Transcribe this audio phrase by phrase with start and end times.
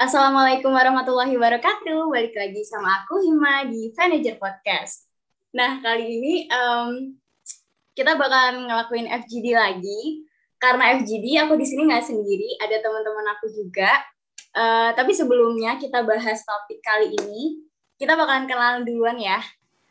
[0.00, 2.08] Assalamualaikum warahmatullahi wabarakatuh.
[2.08, 5.04] Balik lagi sama aku Hima di Manager Podcast.
[5.52, 7.12] Nah, kali ini um,
[7.92, 10.24] kita bakalan ngelakuin FGD lagi.
[10.56, 13.92] Karena FGD aku di sini nggak sendiri, ada teman-teman aku juga.
[14.56, 17.68] Uh, tapi sebelumnya kita bahas topik kali ini,
[18.00, 19.44] kita bakalan kenalan duluan ya.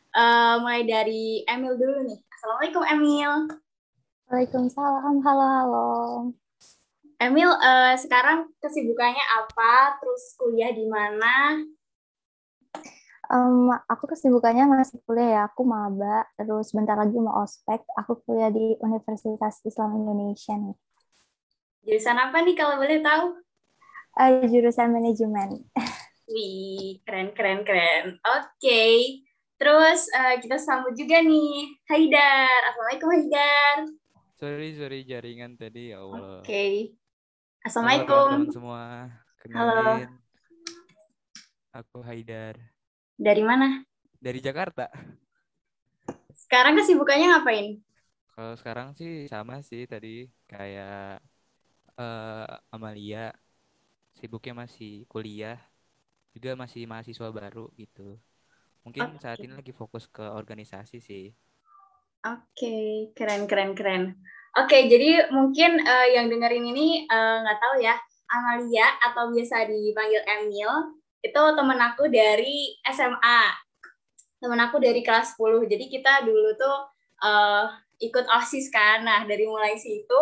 [0.09, 2.17] Uh, mulai dari Emil dulu nih.
[2.33, 3.31] Assalamualaikum Emil.
[4.25, 5.21] Waalaikumsalam.
[5.21, 5.87] Halo, halo.
[7.19, 9.99] Emil, uh, sekarang kesibukannya apa?
[9.99, 11.59] Terus kuliah di mana?
[13.27, 15.41] Um, aku kesibukannya masih kuliah ya.
[15.51, 17.83] Aku maba, terus bentar lagi mau ospek.
[17.99, 20.79] Aku kuliah di Universitas Islam Indonesia nih.
[21.83, 23.35] Jurusan apa nih kalau boleh tahu?
[24.15, 25.67] Uh, jurusan manajemen.
[26.31, 28.15] Wih, keren, keren, keren.
[28.31, 28.47] Oke.
[28.63, 29.27] Okay.
[29.59, 32.71] Terus uh, kita sambut juga nih Haidar.
[32.71, 33.77] Assalamualaikum Haidar.
[34.39, 36.39] Sorry, sorry jaringan tadi ya Allah.
[36.39, 36.47] Oke.
[36.47, 36.75] Okay.
[37.59, 38.15] Assalamualaikum.
[38.15, 38.83] Halo teman semua.
[39.43, 39.59] Kenalin.
[39.59, 39.93] Halo.
[41.75, 42.55] Aku Haidar.
[43.19, 43.83] Dari mana?
[44.15, 44.87] Dari Jakarta.
[46.31, 47.83] Sekarang kesibukannya ngapain?
[48.31, 51.19] Kalau sekarang sih sama sih tadi kayak
[51.99, 53.35] uh, Amalia.
[54.15, 55.59] Sibuknya masih kuliah.
[56.31, 58.15] Juga masih mahasiswa baru gitu.
[58.87, 59.19] Mungkin okay.
[59.19, 61.35] saat ini lagi fokus ke organisasi sih.
[62.23, 62.87] Oke, okay.
[63.19, 64.15] keren keren keren.
[64.59, 67.95] Oke, jadi mungkin uh, yang dengerin ini eh, nggak uh, tahu ya,
[68.27, 70.67] Amalia atau biasa dipanggil Emil,
[71.23, 73.41] itu temen aku dari SMA.
[74.39, 75.63] Temen aku dari kelas 10.
[75.63, 76.77] Jadi kita dulu tuh
[77.23, 77.71] uh,
[78.03, 79.07] ikut OSIS kan.
[79.07, 80.21] Nah, dari mulai situ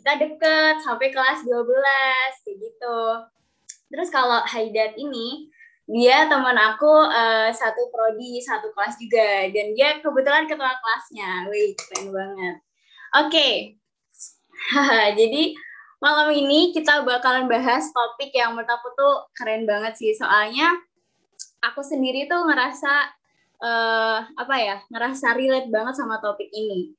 [0.00, 3.00] kita deket sampai kelas 12 kayak gitu.
[3.88, 5.48] Terus kalau Haidat ini
[5.84, 11.48] dia teman aku uh, satu prodi satu kelas juga dan dia kebetulan ketua kelasnya.
[11.52, 12.56] Wih, keren banget.
[13.14, 13.54] Oke, okay.
[15.22, 15.54] jadi
[16.02, 20.10] malam ini kita bakalan bahas topik yang menurut aku tuh keren banget sih.
[20.18, 20.74] Soalnya
[21.62, 22.92] aku sendiri tuh ngerasa
[23.62, 26.90] uh, apa ya, ngerasa relate banget sama topik ini.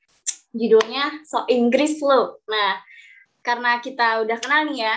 [0.56, 2.40] Judulnya so Inggris lo.
[2.48, 2.80] Nah,
[3.44, 4.96] karena kita udah kenal nih ya,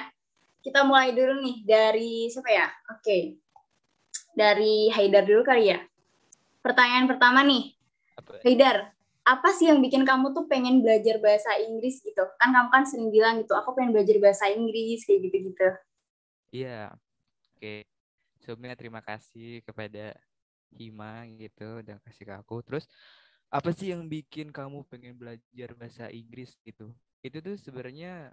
[0.62, 2.70] kita mulai dulu nih dari siapa ya?
[2.94, 3.22] Oke, okay.
[4.38, 5.82] dari Haidar dulu kali ya.
[6.62, 7.75] Pertanyaan pertama nih,
[8.14, 8.38] apa?
[8.47, 8.94] Haidar,
[9.28, 12.25] apa sih yang bikin kamu tuh pengen belajar bahasa Inggris gitu?
[12.41, 15.69] Kan kamu kan sering bilang gitu, aku pengen belajar bahasa Inggris kayak gitu-gitu.
[16.49, 16.97] Iya.
[17.53, 17.84] Oke.
[18.41, 20.17] Sebelumnya terima kasih kepada
[20.72, 22.65] Hima gitu udah kasih ke aku.
[22.65, 22.88] Terus
[23.53, 26.97] apa sih yang bikin kamu pengen belajar bahasa Inggris gitu?
[27.21, 28.33] Itu tuh sebenarnya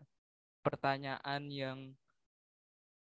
[0.64, 1.80] pertanyaan yang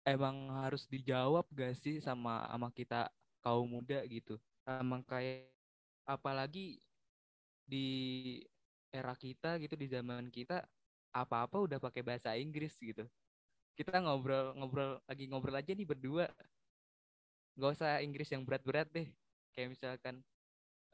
[0.04, 3.08] emang harus dijawab gak sih sama sama kita
[3.40, 4.36] kaum muda gitu.
[4.68, 5.48] Emang kayak
[6.04, 6.80] apalagi
[7.70, 7.88] di
[8.90, 10.66] era kita gitu di zaman kita
[11.14, 13.06] apa-apa udah pakai bahasa Inggris gitu.
[13.78, 16.26] Kita ngobrol ngobrol lagi ngobrol aja nih berdua.
[17.54, 19.06] Gak usah Inggris yang berat-berat deh.
[19.54, 20.14] Kayak misalkan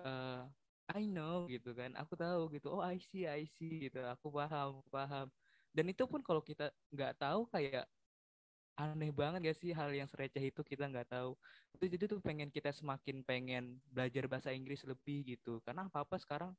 [0.05, 0.45] uh,
[0.93, 1.97] I know gitu kan.
[1.97, 2.69] Aku tahu gitu.
[2.69, 4.05] Oh I see I see gitu.
[4.13, 5.33] Aku paham paham.
[5.73, 7.85] Dan itu pun kalau kita nggak tahu kayak
[8.77, 11.33] aneh banget gak sih hal yang sereceh itu kita nggak tahu.
[11.73, 15.65] Itu jadi tuh pengen kita semakin pengen belajar bahasa Inggris lebih gitu.
[15.65, 16.53] Karena apa apa sekarang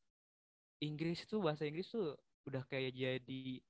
[0.82, 2.18] Inggris tuh bahasa Inggris tuh
[2.50, 3.62] udah kayak jadi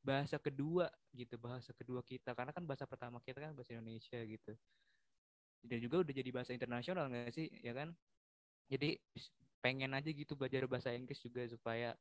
[0.00, 2.36] bahasa kedua gitu bahasa kedua kita.
[2.36, 4.52] Karena kan bahasa pertama kita kan bahasa Indonesia gitu.
[5.64, 7.96] Dan juga udah jadi bahasa internasional nggak sih ya kan?
[8.68, 9.00] Jadi
[9.64, 11.96] pengen aja gitu belajar bahasa Inggris juga supaya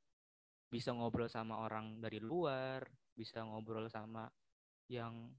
[0.69, 2.85] bisa ngobrol sama orang dari luar
[3.17, 4.29] bisa ngobrol sama
[4.87, 5.33] yang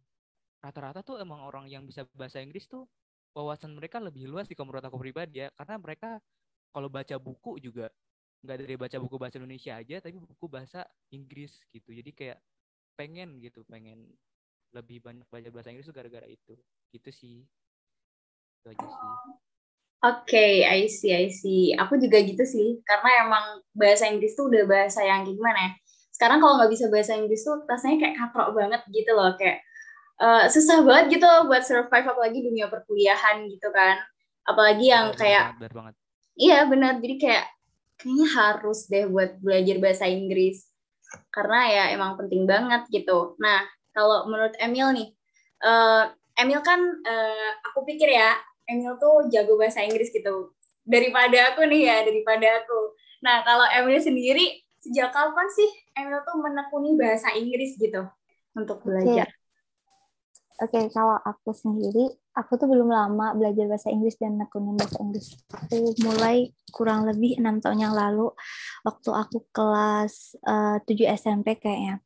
[0.61, 2.85] rata-rata tuh emang orang yang bisa bahasa Inggris tuh
[3.33, 5.49] wawasan mereka lebih luas sih menurut aku pribadi ya.
[5.57, 6.21] Karena mereka
[6.71, 7.89] kalau baca buku juga
[8.41, 11.93] nggak dari baca buku bahasa Indonesia aja tapi buku bahasa Inggris gitu.
[11.93, 12.39] Jadi kayak
[12.95, 14.05] pengen gitu pengen
[14.71, 16.55] lebih banyak belajar bahasa Inggris tuh gara-gara itu.
[16.93, 17.39] Gitu sih.
[18.61, 19.13] Itu aja sih.
[20.01, 21.77] Oke, okay, I see, I see.
[21.77, 25.73] Aku juga gitu sih, karena emang bahasa Inggris tuh udah bahasa yang gimana ya.
[26.09, 29.61] Sekarang kalau nggak bisa bahasa Inggris tuh rasanya kayak katrok banget gitu loh, kayak
[30.21, 33.99] uh, susah banget gitu loh buat survive apalagi dunia perkuliahan gitu kan.
[34.45, 35.95] Apalagi yang benar, kayak, benar banget.
[36.37, 37.45] iya benar, jadi kayak
[38.01, 40.65] kayaknya harus deh buat belajar bahasa Inggris
[41.35, 43.37] karena ya emang penting banget gitu.
[43.43, 45.09] Nah kalau menurut Emil nih,
[45.67, 46.09] uh,
[46.39, 50.55] Emil kan uh, aku pikir ya Emil tuh jago bahasa Inggris gitu
[50.87, 52.97] daripada aku nih ya daripada aku.
[53.21, 58.09] Nah kalau Emil sendiri sejak kapan sih Emil tuh menekuni bahasa Inggris gitu
[58.57, 59.29] untuk belajar?
[60.61, 65.01] Oke, okay, kalau aku sendiri, aku tuh belum lama belajar bahasa Inggris dan nekunin bahasa
[65.01, 65.33] Inggris.
[65.57, 68.29] Aku mulai kurang lebih enam tahun yang lalu,
[68.85, 72.05] waktu aku kelas uh, 7 SMP kayaknya.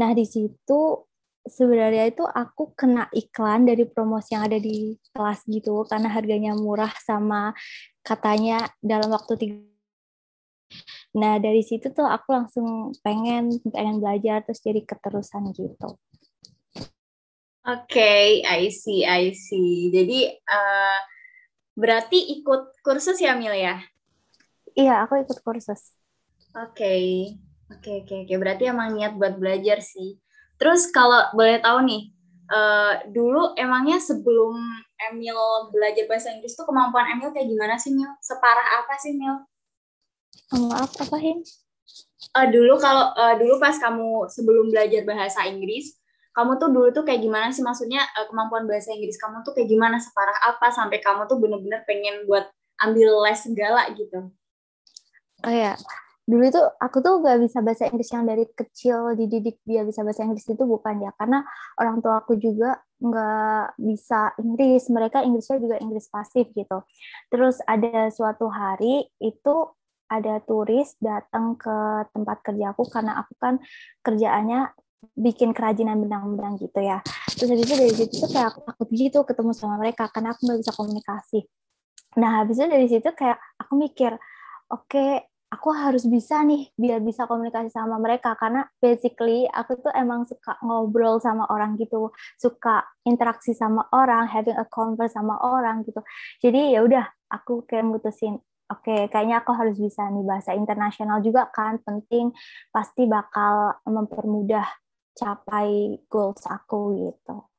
[0.00, 1.04] Nah, di situ
[1.44, 6.92] sebenarnya itu aku kena iklan dari promosi yang ada di kelas gitu karena harganya murah
[7.04, 7.52] sama
[8.00, 9.56] katanya dalam waktu tiga
[11.18, 15.98] Nah dari situ tuh aku langsung pengen pengen belajar terus jadi keterusan gitu.
[17.60, 19.92] Oke, okay, I see, I see.
[19.92, 20.98] Jadi uh,
[21.76, 23.76] berarti ikut kursus ya Mil ya?
[24.72, 25.92] Iya, aku ikut kursus.
[26.56, 27.04] Oke, okay.
[27.68, 28.34] oke, okay, oke, okay, oke.
[28.40, 30.16] Berarti emang niat buat belajar sih.
[30.56, 32.02] Terus kalau boleh tahu nih,
[32.48, 34.56] uh, dulu emangnya sebelum
[35.00, 35.36] Emil
[35.72, 38.08] belajar bahasa Inggris tuh kemampuan Emil kayak gimana sih Mil?
[38.20, 39.36] Separah apa sih Mil?
[40.68, 41.40] Maaf apa Hin?
[42.36, 45.99] Uh, dulu kalau uh, dulu pas kamu sebelum belajar bahasa Inggris,
[46.40, 47.60] kamu tuh dulu tuh kayak gimana sih?
[47.60, 50.00] Maksudnya uh, kemampuan bahasa Inggris kamu tuh kayak gimana?
[50.00, 52.48] Separah apa sampai kamu tuh bener-bener pengen buat
[52.80, 54.32] ambil les segala gitu?
[55.44, 55.76] Oh ya,
[56.24, 60.24] dulu itu aku tuh gak bisa bahasa Inggris yang dari kecil dididik dia bisa bahasa
[60.24, 61.44] Inggris itu bukan ya karena
[61.76, 66.84] orang tua aku juga nggak bisa Inggris mereka Inggrisnya juga Inggris pasif gitu
[67.32, 69.72] terus ada suatu hari itu
[70.10, 73.62] ada turis datang ke tempat kerjaku karena aku kan
[74.04, 74.70] kerjaannya
[75.16, 77.00] bikin kerajinan benang-benang gitu ya.
[77.32, 80.40] Terus habis itu dari situ tuh kayak aku takut gitu ketemu sama mereka karena aku
[80.44, 81.40] nggak bisa komunikasi.
[82.20, 84.12] Nah habis itu dari situ kayak aku mikir
[84.70, 88.36] oke okay, aku harus bisa nih biar bisa komunikasi sama mereka.
[88.36, 94.56] Karena basically aku tuh emang suka ngobrol sama orang gitu suka interaksi sama orang having
[94.56, 96.04] a converse sama orang gitu.
[96.44, 98.36] Jadi ya udah aku kayak mutusin
[98.70, 102.30] oke okay, kayaknya aku harus bisa nih bahasa internasional juga kan penting
[102.70, 104.66] pasti bakal mempermudah
[105.16, 107.50] capai goals aku gitu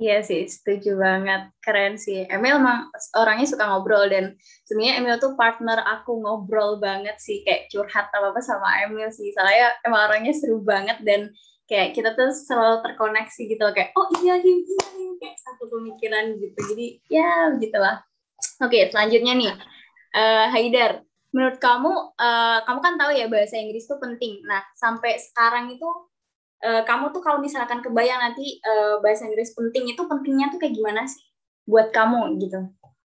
[0.00, 1.52] Iya sih, setuju banget.
[1.60, 2.24] Keren sih.
[2.24, 4.32] Emil emang orangnya suka ngobrol dan
[4.64, 9.28] sebenarnya Emil tuh partner aku ngobrol banget sih, kayak curhat apa-apa sama Emil sih.
[9.36, 11.28] Soalnya emang orangnya seru banget dan
[11.68, 16.32] kayak kita tuh selalu terkoneksi gitu kayak oh iya iya iya, iya kayak satu pemikiran
[16.40, 16.58] gitu.
[16.72, 18.00] Jadi ya begitulah.
[18.64, 19.52] Oke, selanjutnya nih.
[20.16, 21.04] Uh, Haidar,
[21.36, 24.40] menurut kamu uh, kamu kan tahu ya bahasa Inggris tuh penting.
[24.48, 25.86] Nah, sampai sekarang itu
[26.64, 30.74] uh, kamu tuh kalau misalkan kebayang nanti uh, bahasa Inggris penting itu pentingnya tuh kayak
[30.76, 31.24] gimana sih
[31.64, 32.60] buat kamu gitu?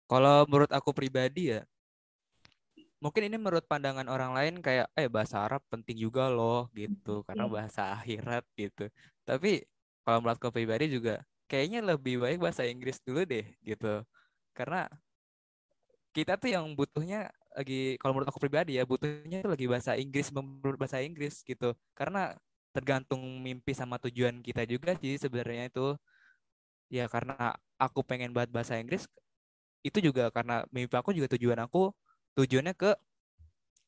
[0.07, 1.63] Kalau menurut aku pribadi ya,
[2.99, 7.47] mungkin ini menurut pandangan orang lain kayak eh bahasa Arab penting juga loh gitu karena
[7.47, 7.51] iya.
[7.51, 8.85] bahasa akhirat gitu.
[9.25, 9.63] Tapi
[10.03, 14.05] kalau menurut aku pribadi juga kayaknya lebih baik bahasa Inggris dulu deh gitu.
[14.53, 14.85] Karena
[16.11, 20.27] kita tuh yang butuhnya lagi kalau menurut aku pribadi ya butuhnya tuh lagi bahasa Inggris
[20.31, 21.73] menurut bahasa Inggris gitu.
[21.97, 22.35] Karena
[22.75, 25.95] tergantung mimpi sama tujuan kita juga sih sebenarnya itu.
[26.91, 29.07] Ya karena aku pengen banget bahasa Inggris
[29.81, 31.89] itu juga karena mimpi aku juga tujuan aku
[32.37, 32.91] tujuannya ke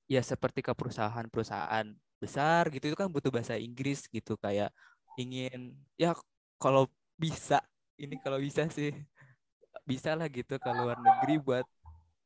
[0.08, 1.88] ya seperti ke perusahaan-perusahaan
[2.20, 4.72] besar gitu itu kan butuh bahasa Inggris gitu kayak
[5.20, 6.16] ingin ya
[6.60, 6.88] kalau
[7.20, 7.60] bisa
[8.00, 8.96] ini kalau bisa sih
[9.84, 11.66] bisa lah gitu ke luar negeri buat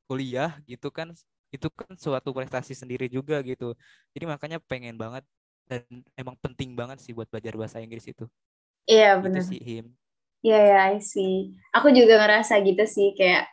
[0.08, 1.12] kuliah gitu kan
[1.56, 3.74] itu kan suatu prestasi sendiri juga gitu.
[4.14, 5.24] Jadi makanya pengen banget
[5.68, 5.84] dan
[6.16, 8.26] emang penting banget sih buat belajar bahasa Inggris itu.
[8.88, 9.44] Iya benar.
[9.44, 9.86] Itu sih him.
[10.42, 11.52] Iya ya, I see.
[11.76, 13.52] Aku juga ngerasa gitu sih kayak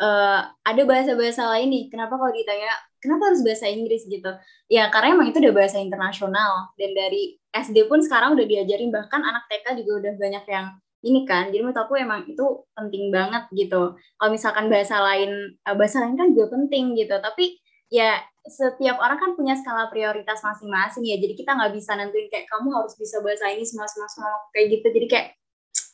[0.00, 1.84] uh, ada bahasa-bahasa lain nih.
[1.90, 2.70] Kenapa kalau ditanya
[3.02, 4.30] kenapa harus bahasa Inggris gitu?
[4.70, 9.24] Ya karena emang itu udah bahasa internasional dan dari SD pun sekarang udah diajarin bahkan
[9.24, 10.66] anak TK juga udah banyak yang
[11.06, 11.48] ini kan.
[11.50, 13.96] Jadi menurut aku emang itu penting banget gitu.
[13.96, 17.14] Kalau misalkan bahasa lain eh, bahasa lain kan juga penting gitu.
[17.16, 17.58] Tapi
[17.90, 21.18] ya setiap orang kan punya skala prioritas masing-masing ya.
[21.18, 24.78] Jadi kita nggak bisa nentuin kayak kamu harus bisa bahasa ini semua semua semua kayak
[24.78, 24.86] gitu.
[24.94, 25.26] Jadi kayak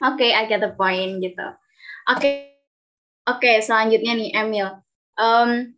[0.04, 1.46] oke okay, I get the point gitu.
[2.12, 2.20] Oke.
[2.20, 2.34] Okay.
[3.28, 4.68] oke okay, selanjutnya nih Emil.
[5.16, 5.76] Um,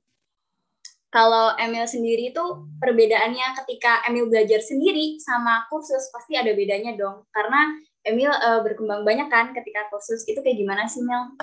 [1.14, 2.44] kalau Emil sendiri itu
[2.82, 7.22] perbedaannya ketika Emil belajar sendiri sama kursus pasti ada bedanya dong.
[7.30, 7.70] Karena
[8.02, 10.26] Emil uh, berkembang banyak kan ketika kursus.
[10.26, 11.38] Itu kayak gimana sih Mil?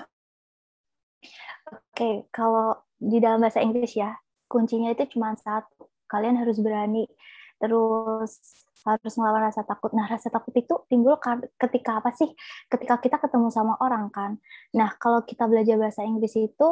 [1.72, 4.12] Oke, okay, kalau di dalam bahasa Inggris ya,
[4.52, 7.08] kuncinya itu cuma satu kalian harus berani
[7.56, 8.36] terus
[8.82, 9.94] harus melawan rasa takut.
[9.94, 11.18] Nah, rasa takut itu timbul
[11.58, 12.30] ketika apa sih?
[12.66, 14.42] Ketika kita ketemu sama orang kan.
[14.74, 16.68] Nah, kalau kita belajar bahasa Inggris itu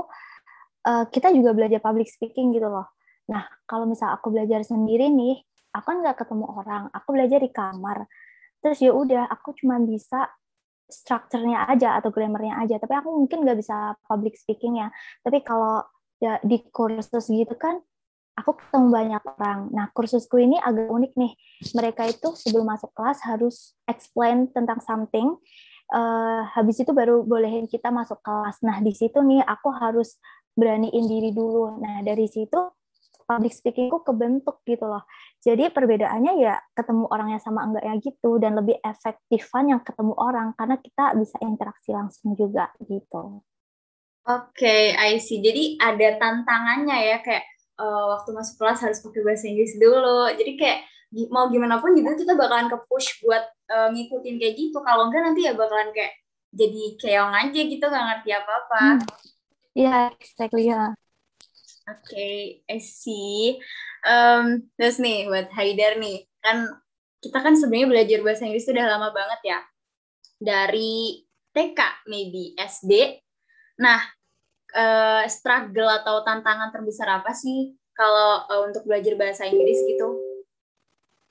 [0.89, 2.89] uh, kita juga belajar public speaking gitu loh.
[3.29, 5.37] Nah, kalau misal aku belajar sendiri nih,
[5.69, 8.09] aku kan nggak ketemu orang, aku belajar di kamar.
[8.59, 10.27] Terus ya udah, aku cuma bisa
[10.89, 14.89] strukturnya aja atau grammarnya aja, tapi aku mungkin nggak bisa public speakingnya.
[15.21, 15.85] Tapi kalau
[16.19, 17.79] ya di kursus gitu kan
[18.39, 19.59] aku ketemu banyak orang.
[19.75, 21.35] Nah, kursusku ini agak unik nih.
[21.75, 25.35] Mereka itu sebelum masuk kelas harus explain tentang something.
[25.91, 28.63] Uh, habis itu baru bolehin kita masuk kelas.
[28.63, 30.15] Nah, di situ nih aku harus
[30.55, 31.83] beraniin diri dulu.
[31.83, 32.71] Nah, dari situ
[33.29, 35.05] public speakingku kebentuk gitu loh.
[35.37, 40.81] Jadi perbedaannya ya ketemu orangnya sama enggaknya gitu dan lebih efektifan yang ketemu orang karena
[40.81, 43.45] kita bisa interaksi langsung juga gitu.
[44.27, 45.39] Oke, okay, I see.
[45.39, 47.45] Jadi ada tantangannya ya kayak
[47.79, 50.27] uh, waktu masuk kelas harus pakai bahasa Inggris dulu.
[50.35, 50.79] Jadi kayak
[51.33, 54.77] mau gimana pun gitu kita bakalan ke push buat uh, ngikutin kayak gitu.
[54.83, 56.13] Kalau enggak nanti ya bakalan kayak
[56.49, 58.81] jadi keong aja gitu nggak ngerti apa-apa.
[58.81, 58.99] Hmm.
[59.77, 59.99] Iya, -apa.
[60.03, 60.73] yeah, exactly ya.
[60.73, 60.89] Yeah.
[61.89, 62.37] Oke, okay,
[62.69, 63.57] I see.
[64.05, 66.69] Um, terus nih buat Haidar nih, kan
[67.17, 69.59] kita kan sebenarnya belajar bahasa Inggris sudah lama banget ya.
[70.37, 73.17] Dari TK maybe SD.
[73.79, 74.03] Nah,
[74.75, 80.19] uh, struggle atau tantangan terbesar apa sih kalau uh, untuk belajar bahasa Inggris gitu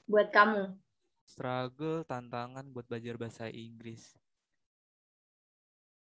[0.09, 0.73] buat kamu?
[1.29, 4.17] Struggle, tantangan buat belajar bahasa Inggris.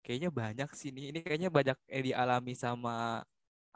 [0.02, 1.14] Kayaknya banyak sih nih.
[1.14, 3.22] Ini kayaknya banyak yang dialami sama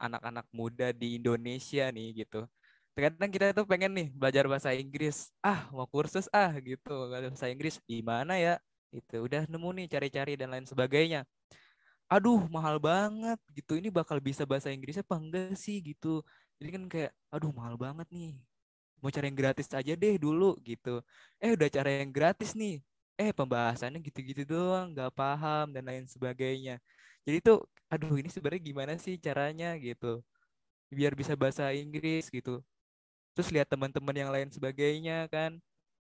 [0.01, 2.49] anak-anak muda di Indonesia nih gitu.
[2.97, 5.29] Terkadang kita tuh pengen nih belajar bahasa Inggris.
[5.45, 7.13] Ah, mau kursus ah gitu.
[7.13, 8.57] Bahasa Inggris di mana ya?
[8.89, 11.29] Itu udah nemu nih cari-cari dan lain sebagainya.
[12.11, 13.71] Aduh, mahal banget gitu.
[13.81, 16.21] Ini bakal bisa bahasa Inggrisnya apa enggak sih gitu.
[16.61, 18.37] Jadi kan kayak aduh mahal banget nih.
[19.01, 21.01] Mau cari yang gratis aja deh dulu gitu.
[21.41, 22.81] Eh udah cara yang gratis nih.
[23.19, 26.77] Eh pembahasannya gitu-gitu doang, nggak paham dan lain sebagainya.
[27.25, 27.57] Jadi tuh
[27.91, 30.21] aduh ini sebenarnya gimana sih caranya gitu
[30.93, 32.61] biar bisa bahasa Inggris gitu
[33.35, 35.59] terus lihat teman-teman yang lain sebagainya kan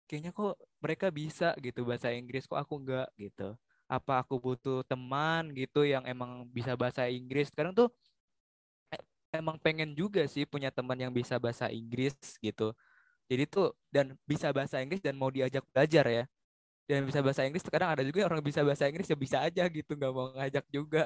[0.09, 3.55] kayaknya kok mereka bisa gitu bahasa Inggris kok aku enggak gitu
[3.87, 7.87] apa aku butuh teman gitu yang emang bisa bahasa Inggris sekarang tuh
[8.93, 8.95] e,
[9.39, 12.73] emang pengen juga sih punya teman yang bisa bahasa Inggris gitu
[13.31, 16.23] jadi tuh dan bisa bahasa Inggris dan mau diajak belajar ya
[16.89, 19.91] dan bisa bahasa Inggris kadang ada juga orang bisa bahasa Inggris ya bisa aja gitu
[19.97, 21.01] nggak mau ngajak juga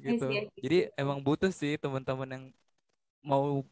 [0.00, 0.24] gitu.
[0.24, 0.64] Yes, yes.
[0.64, 2.44] Jadi emang butuh sih teman-teman yang
[3.24, 3.64] mau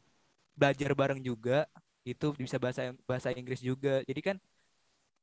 [0.57, 1.67] belajar bareng juga
[2.07, 4.03] itu bisa bahasa bahasa Inggris juga.
[4.09, 4.37] Jadi kan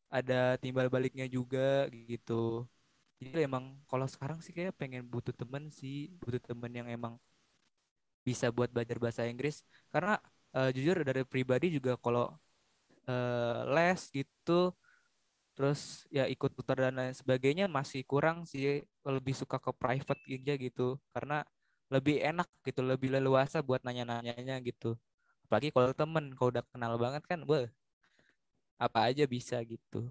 [0.08, 2.64] ada timbal baliknya juga gitu.
[3.18, 7.14] Jadi emang kalau sekarang sih kayak pengen butuh temen sih, butuh temen yang emang
[8.22, 9.66] bisa buat belajar bahasa Inggris.
[9.90, 10.14] Karena
[10.54, 12.30] uh, jujur dari pribadi juga kalau
[13.10, 14.70] uh, les gitu
[15.58, 18.86] terus ya ikut tutor dan lain sebagainya masih kurang sih.
[19.02, 20.82] Lebih suka ke private aja gitu.
[21.10, 21.42] Karena
[21.90, 24.94] lebih enak gitu lebih leluasa buat nanya-nanyanya gitu.
[25.48, 27.66] Apalagi kalau temen kalau udah kenal banget kan wah
[28.78, 30.06] apa aja bisa gitu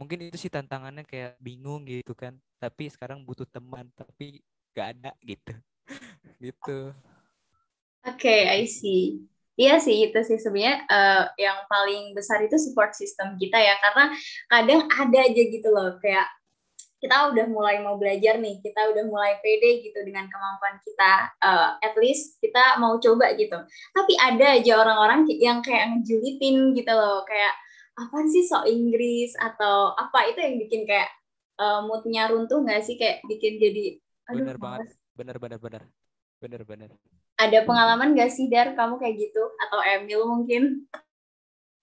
[0.00, 2.32] mungkin itu sih tantangannya kayak bingung gitu kan.
[2.56, 4.40] Tapi sekarang butuh teman tapi
[4.72, 5.52] gak ada gitu.
[6.40, 6.96] Gitu.
[8.00, 9.28] Oke okay, I see.
[9.60, 13.76] Iya sih itu sih sebenarnya uh, yang paling besar itu support system kita ya.
[13.76, 14.08] Karena
[14.48, 16.24] kadang ada aja gitu loh kayak
[17.00, 21.12] kita udah mulai mau belajar nih kita udah mulai pede gitu dengan kemampuan kita.
[21.44, 23.60] Uh, at least kita mau coba gitu.
[23.92, 27.52] Tapi ada aja orang-orang yang kayak ngejulitin gitu loh kayak
[27.96, 29.34] apa sih sok Inggris?
[29.38, 30.30] Atau apa?
[30.30, 31.10] Itu yang bikin kayak
[31.58, 32.94] uh, moodnya runtuh nggak sih?
[33.00, 33.98] Kayak bikin jadi
[34.30, 34.88] aduh, bener banget.
[35.14, 35.82] Bener bener bener.
[36.40, 36.90] Bener bener.
[37.36, 39.44] Ada pengalaman gak sih Dar kamu kayak gitu?
[39.60, 40.88] Atau Emil mungkin?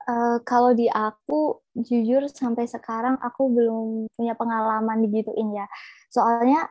[0.06, 5.70] Uh, kalau di aku jujur sampai sekarang aku belum punya pengalaman digituin ya.
[6.10, 6.70] Soalnya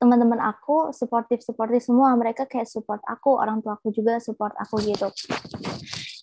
[0.00, 2.16] teman-teman aku suportif suportif semua.
[2.16, 5.08] Mereka kayak support aku orang tua aku juga support aku gitu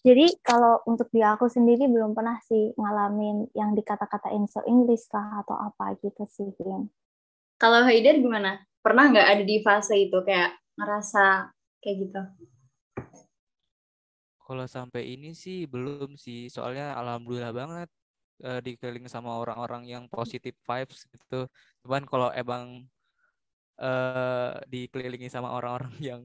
[0.03, 5.41] jadi kalau untuk di aku sendiri belum pernah sih ngalamin yang dikata-katain so English lah
[5.41, 6.51] atau apa gitu sih
[7.63, 8.59] kalau Haider gimana?
[8.83, 11.47] Pernah nggak ada di fase itu kayak ngerasa
[11.79, 12.21] kayak gitu?
[14.43, 17.89] Kalau sampai ini sih belum sih soalnya alhamdulillah banget
[18.43, 21.47] uh, dikelilingi sama orang-orang yang positif vibes gitu.
[21.87, 22.83] Cuman kalau emang
[23.79, 26.21] uh, dikelilingi sama orang-orang yang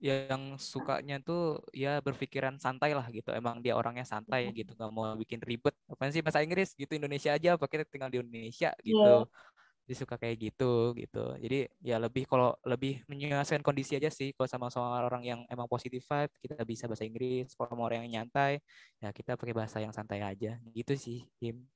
[0.00, 3.30] yang sukanya tuh ya berpikiran santai lah gitu.
[3.30, 5.76] Emang dia orangnya santai gitu nggak mau bikin ribet.
[5.86, 6.72] Apa sih bahasa Inggris?
[6.74, 9.28] Gitu Indonesia aja apa kita tinggal di Indonesia gitu.
[9.28, 9.48] Yeah
[9.90, 11.34] disuka kayak gitu gitu.
[11.42, 14.30] Jadi ya lebih kalau lebih menyesuaikan kondisi aja sih.
[14.38, 17.50] Kalau sama sama orang yang emang positif vibe kita bisa bahasa Inggris.
[17.58, 18.62] Kalau mau orang yang nyantai
[19.02, 20.62] ya kita pakai bahasa yang santai aja.
[20.70, 21.66] Gitu sih Kim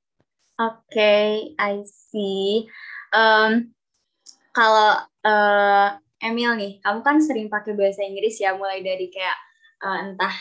[0.59, 2.71] oke okay, I see.
[3.11, 3.75] Um,
[4.55, 9.39] kalau uh, Emil nih kamu kan sering pakai bahasa Inggris ya mulai dari kayak
[9.85, 10.35] uh, entah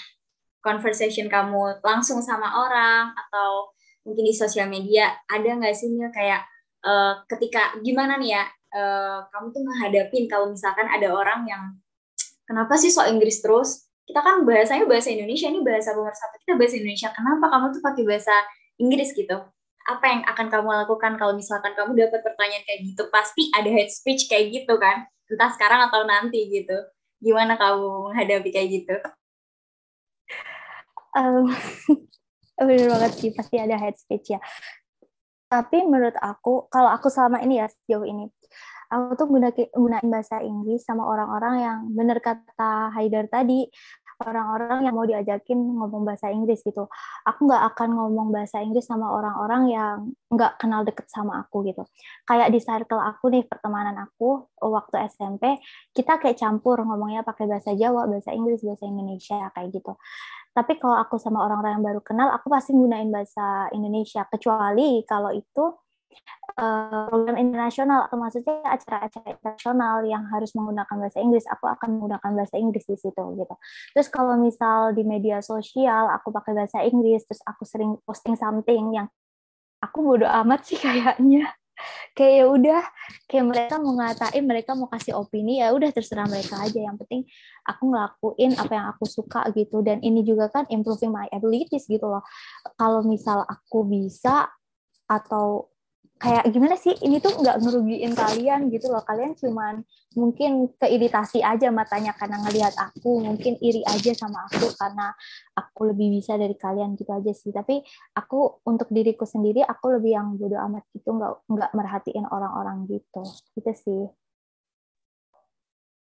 [0.63, 3.75] conversation kamu langsung sama orang atau
[4.07, 6.47] mungkin di sosial media ada nggak sih Mil kayak
[6.87, 8.43] uh, ketika gimana nih ya
[8.75, 11.63] uh, kamu tuh menghadapin kalau misalkan ada orang yang
[12.47, 13.87] kenapa sih sok Inggris terus?
[14.03, 17.81] Kita kan bahasanya bahasa Indonesia ini bahasa nomor satu kita bahasa Indonesia kenapa kamu tuh
[17.83, 18.35] pakai bahasa
[18.75, 19.37] Inggris gitu?
[19.83, 23.07] Apa yang akan kamu lakukan kalau misalkan kamu dapat pertanyaan kayak gitu?
[23.07, 26.75] Pasti ada head speech kayak gitu kan entah sekarang atau nanti gitu.
[27.23, 28.95] Gimana kamu menghadapi kayak gitu?
[31.13, 31.53] Um,
[32.67, 34.39] bener banget sih pasti ada head speech ya.
[35.47, 38.25] Tapi menurut aku kalau aku selama ini ya sejauh ini
[38.93, 39.27] aku tuh
[39.73, 43.65] gunain bahasa Inggris sama orang-orang yang bener kata Haidar tadi
[44.23, 46.87] orang-orang yang mau diajakin ngomong bahasa Inggris gitu.
[47.27, 49.95] Aku nggak akan ngomong bahasa Inggris sama orang-orang yang
[50.31, 51.83] nggak kenal deket sama aku gitu.
[52.25, 55.59] Kayak di circle aku nih, pertemanan aku waktu SMP,
[55.91, 59.93] kita kayak campur ngomongnya pakai bahasa Jawa, bahasa Inggris, bahasa Indonesia kayak gitu.
[60.53, 64.21] Tapi kalau aku sama orang-orang yang baru kenal, aku pasti gunain bahasa Indonesia.
[64.29, 65.82] Kecuali kalau itu
[66.57, 72.31] uh, program internasional atau maksudnya acara-acara internasional yang harus menggunakan bahasa Inggris, aku akan menggunakan
[72.33, 73.55] bahasa Inggris di situ gitu.
[73.97, 78.93] Terus kalau misal di media sosial aku pakai bahasa Inggris, terus aku sering posting something
[78.93, 79.07] yang
[79.83, 81.51] aku bodo amat sih kayaknya.
[82.13, 82.81] Kayak ya udah,
[83.25, 86.77] kayak mereka mau ngatain, mereka mau kasih opini ya udah terserah mereka aja.
[86.77, 87.21] Yang penting
[87.65, 89.81] aku ngelakuin apa yang aku suka gitu.
[89.81, 92.21] Dan ini juga kan improving my abilities gitu loh.
[92.77, 94.53] Kalau misal aku bisa
[95.09, 95.72] atau
[96.23, 99.03] kayak gimana sih ini tuh nggak ngerugiin kalian gitu loh.
[99.03, 99.83] Kalian cuman
[100.15, 105.11] mungkin keiritasi aja matanya karena ngelihat aku mungkin iri aja sama aku karena
[105.51, 107.51] aku lebih bisa dari kalian gitu aja sih.
[107.51, 107.83] Tapi
[108.15, 113.23] aku untuk diriku sendiri aku lebih yang bodoh amat gitu nggak nggak merhatiin orang-orang gitu.
[113.59, 114.03] Gitu sih.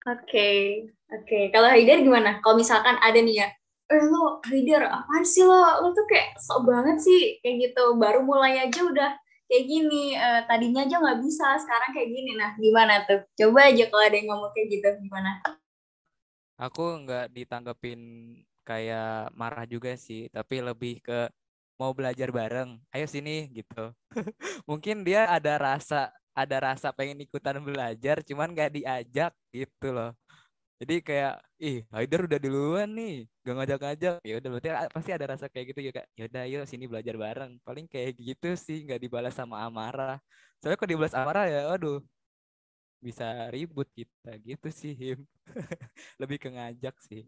[0.09, 0.59] Oke okay.
[1.13, 1.29] oke.
[1.29, 1.45] Okay.
[1.53, 2.41] kalau Haidar gimana?
[2.41, 3.49] Kalau misalkan ada nih ya
[3.89, 5.85] eh lo Haidar apaan sih lo?
[5.85, 7.93] Lo tuh kayak sok banget sih kayak gitu.
[8.01, 9.13] Baru mulai aja udah
[9.49, 12.31] kayak gini uh, tadinya aja nggak bisa sekarang kayak gini.
[12.37, 13.25] Nah gimana tuh?
[13.35, 15.41] Coba aja kalau ada yang ngomong kayak gitu gimana?
[16.61, 18.01] Aku nggak ditanggepin
[18.63, 21.33] kayak marah juga sih tapi lebih ke
[21.81, 22.77] mau belajar bareng.
[22.93, 23.91] Ayo sini gitu.
[24.69, 30.15] Mungkin dia ada rasa ada rasa pengen ikutan belajar cuman nggak diajak gitu loh
[30.79, 34.15] jadi kayak ih Haider udah duluan nih gak ngajak-ngajak.
[34.23, 36.07] Ya udah berarti pasti ada rasa kayak gitu ya kak.
[36.15, 37.59] Ya udah yuk sini belajar bareng.
[37.67, 40.23] Paling kayak gitu sih nggak dibalas sama amarah.
[40.63, 41.99] Soalnya kalau dibalas amarah ya aduh
[43.03, 44.39] bisa ribut kita.
[44.39, 45.19] Gitu sih him
[46.23, 47.27] lebih ke ngajak sih.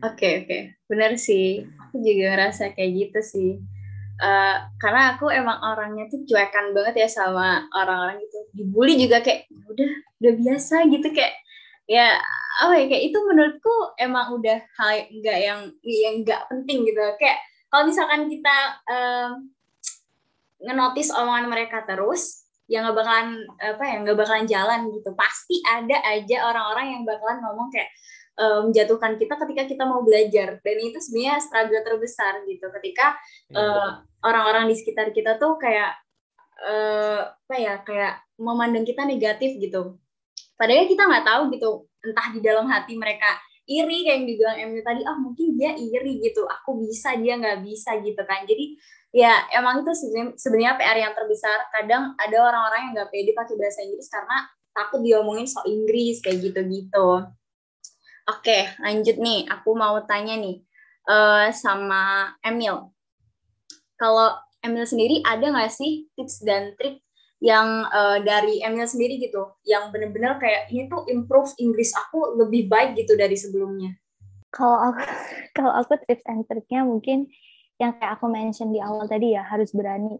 [0.00, 0.46] Oke okay, oke.
[0.48, 0.62] Okay.
[0.88, 1.68] benar sih.
[1.84, 3.50] Aku juga ngerasa kayak gitu sih.
[4.24, 8.38] Uh, karena aku emang orangnya tuh cuekan banget ya sama orang-orang gitu.
[8.56, 9.90] Dibully juga kayak ya udah
[10.24, 11.43] udah biasa gitu kayak
[11.84, 12.16] ya
[12.64, 17.00] apa ya kayak itu menurutku emang udah hal enggak yang yang enggak penting gitu.
[17.18, 19.30] Kayak kalau misalkan kita um,
[20.62, 25.10] ngenotis omongan mereka terus ya nggak bakalan apa ya nggak bakalan jalan gitu.
[25.18, 27.90] Pasti ada aja orang-orang yang bakalan ngomong kayak
[28.38, 30.62] um, menjatuhkan kita ketika kita mau belajar.
[30.62, 32.66] Dan itu sebenarnya struggle terbesar gitu.
[32.80, 33.18] Ketika
[33.52, 35.98] uh, orang-orang di sekitar kita tuh kayak
[36.62, 39.98] uh, apa ya kayak memandang kita negatif gitu
[40.54, 41.70] padahal kita nggak tahu gitu
[42.04, 45.72] entah di dalam hati mereka iri kayak yang dibilang Emily tadi ah oh, mungkin dia
[45.72, 48.44] iri gitu aku bisa dia nggak bisa gitu kan.
[48.44, 48.76] Jadi
[49.14, 49.92] ya emang itu
[50.36, 51.58] sebenarnya PR yang terbesar.
[51.72, 54.36] Kadang ada orang-orang yang nggak pede pakai bahasa Inggris karena
[54.74, 57.08] takut diomongin so Inggris kayak gitu-gitu.
[58.28, 60.60] Oke lanjut nih aku mau tanya nih
[61.08, 62.92] uh, sama Emil.
[63.96, 67.00] Kalau Emil sendiri ada nggak sih tips dan trik
[67.44, 72.72] yang uh, dari Emil sendiri gitu, yang bener-bener kayak ini tuh improve Inggris aku lebih
[72.72, 73.92] baik gitu dari sebelumnya.
[74.48, 75.04] Kalau aku,
[75.60, 77.28] kalau aku tips and triknya mungkin
[77.76, 80.16] yang kayak aku mention di awal tadi ya harus berani,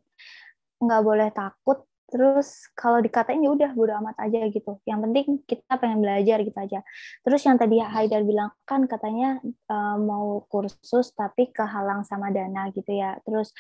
[0.84, 1.88] nggak boleh takut.
[2.04, 4.76] Terus kalau dikatain ya udah bodo amat aja gitu.
[4.84, 6.84] Yang penting kita pengen belajar gitu aja.
[7.24, 9.40] Terus yang tadi Haidar bilang kan katanya
[9.72, 13.16] uh, mau kursus tapi kehalang sama dana gitu ya.
[13.24, 13.50] Terus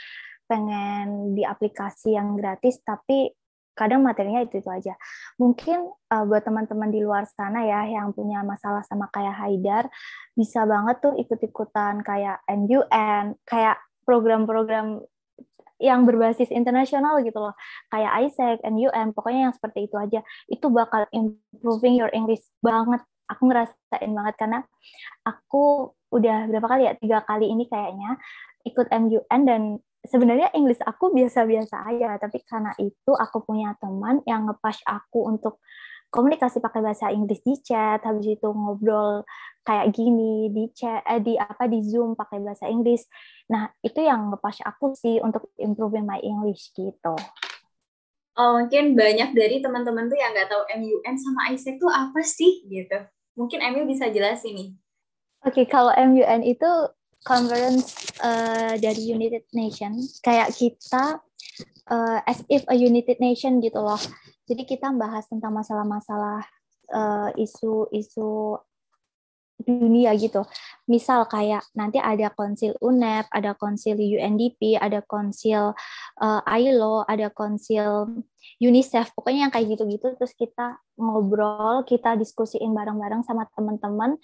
[0.44, 3.32] pengen di aplikasi yang gratis tapi
[3.74, 4.94] kadang materinya itu itu aja.
[5.36, 9.90] Mungkin uh, buat teman-teman di luar sana ya yang punya masalah sama kayak Haidar
[10.38, 15.02] bisa banget tuh ikut-ikutan kayak MUN, kayak program-program
[15.82, 17.54] yang berbasis internasional gitu loh.
[17.90, 20.20] Kayak ISEC, MUN, pokoknya yang seperti itu aja.
[20.46, 23.02] Itu bakal improving your English banget.
[23.26, 24.58] Aku ngerasain banget karena
[25.26, 26.92] aku udah berapa kali ya?
[26.94, 28.20] Tiga kali ini kayaknya
[28.64, 29.62] ikut MUN dan
[30.04, 35.60] sebenarnya Inggris aku biasa-biasa aja, tapi karena itu aku punya teman yang ngepas aku untuk
[36.12, 39.26] komunikasi pakai bahasa Inggris di chat, habis itu ngobrol
[39.66, 43.08] kayak gini di chat, eh, di apa di Zoom pakai bahasa Inggris.
[43.50, 47.16] Nah itu yang ngepas aku sih untuk improving my English gitu.
[48.34, 52.62] Oh mungkin banyak dari teman-teman tuh yang nggak tahu MUN sama ISEC tuh apa sih
[52.70, 52.98] gitu.
[53.34, 54.70] Mungkin Emil bisa jelasin nih.
[55.44, 56.70] Oke, okay, kalau MUN itu
[57.24, 61.18] conference uh, dari United Nation kayak kita
[61.88, 64.00] uh, as if a United Nation gitu loh
[64.44, 66.44] jadi kita bahas tentang masalah-masalah
[66.92, 68.60] uh, isu-isu
[69.64, 70.44] dunia gitu.
[70.84, 75.72] Misal kayak nanti ada konsil UNEP, ada konsil UNDP, ada konsil
[76.20, 78.20] uh, ILO, ada konsil
[78.60, 84.20] UNICEF, pokoknya yang kayak gitu-gitu terus kita ngobrol, kita diskusiin bareng-bareng sama teman-teman.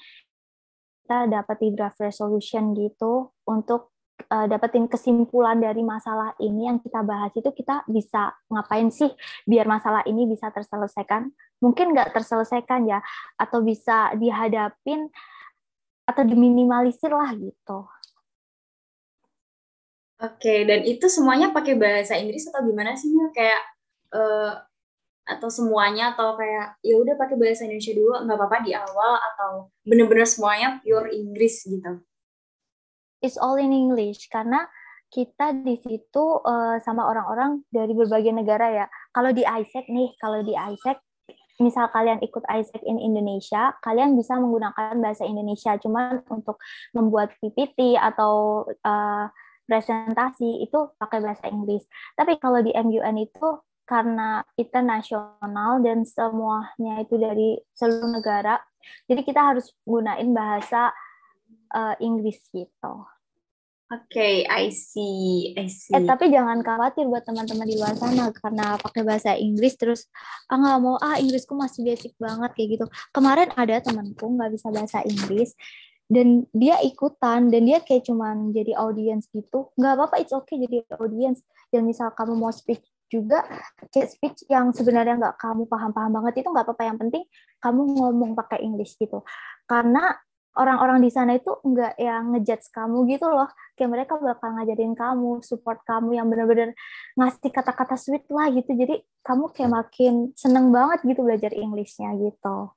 [1.11, 3.90] Kita dapat draft resolution gitu untuk
[4.31, 9.11] uh, dapetin kesimpulan dari masalah ini yang kita bahas itu kita bisa ngapain sih
[9.42, 13.03] biar masalah ini bisa terselesaikan mungkin nggak terselesaikan ya
[13.35, 15.11] atau bisa dihadapin
[16.07, 17.90] atau diminimalisir lah gitu.
[20.23, 23.11] Oke, dan itu semuanya pakai bahasa Inggris atau gimana sih?
[23.35, 23.66] Kayak
[24.14, 24.62] uh,
[25.26, 29.50] atau semuanya atau kayak ya udah pakai bahasa Indonesia dulu nggak apa-apa di awal atau
[29.87, 32.02] bener-bener semuanya pure Inggris gitu?
[33.20, 34.64] It's all in English karena
[35.11, 38.87] kita di situ uh, sama orang-orang dari berbagai negara ya.
[39.11, 40.96] Kalau di ISEC nih, kalau di ISEC
[41.61, 45.76] misal kalian ikut ISEC in Indonesia, kalian bisa menggunakan bahasa Indonesia.
[45.83, 46.62] Cuman untuk
[46.94, 49.26] membuat PPT atau uh,
[49.66, 51.87] presentasi itu pakai bahasa Inggris.
[52.18, 53.48] Tapi kalau di MUN itu
[53.90, 58.62] karena internasional dan semuanya itu dari seluruh negara,
[59.11, 60.94] jadi kita harus gunain bahasa
[61.74, 62.94] uh, Inggris gitu.
[63.90, 65.90] Oke, okay, I see, I see.
[65.90, 70.07] Eh, tapi jangan khawatir buat teman-teman di luar sana karena pakai bahasa Inggris terus
[70.46, 72.87] ah nggak mau ah Inggrisku masih basic banget kayak gitu.
[73.11, 75.59] Kemarin ada temanku nggak bisa bahasa Inggris
[76.07, 79.74] dan dia ikutan dan dia kayak cuman jadi audience gitu.
[79.74, 81.42] Nggak apa-apa, it's okay jadi audience.
[81.74, 83.42] Dan misal kamu mau speech juga
[83.90, 86.83] kayak speech yang sebenarnya nggak kamu paham-paham banget itu nggak apa-apa.
[86.87, 87.23] Yang penting
[87.59, 89.27] kamu ngomong pakai Inggris gitu.
[89.66, 90.14] Karena
[90.55, 93.51] orang-orang di sana itu nggak yang ngejudge kamu gitu loh.
[93.75, 96.70] Kayak mereka bakal ngajarin kamu support kamu yang benar-benar
[97.18, 98.70] ngasih kata-kata sweet lah gitu.
[98.73, 102.70] Jadi kamu kayak makin seneng banget gitu belajar Inggrisnya gitu.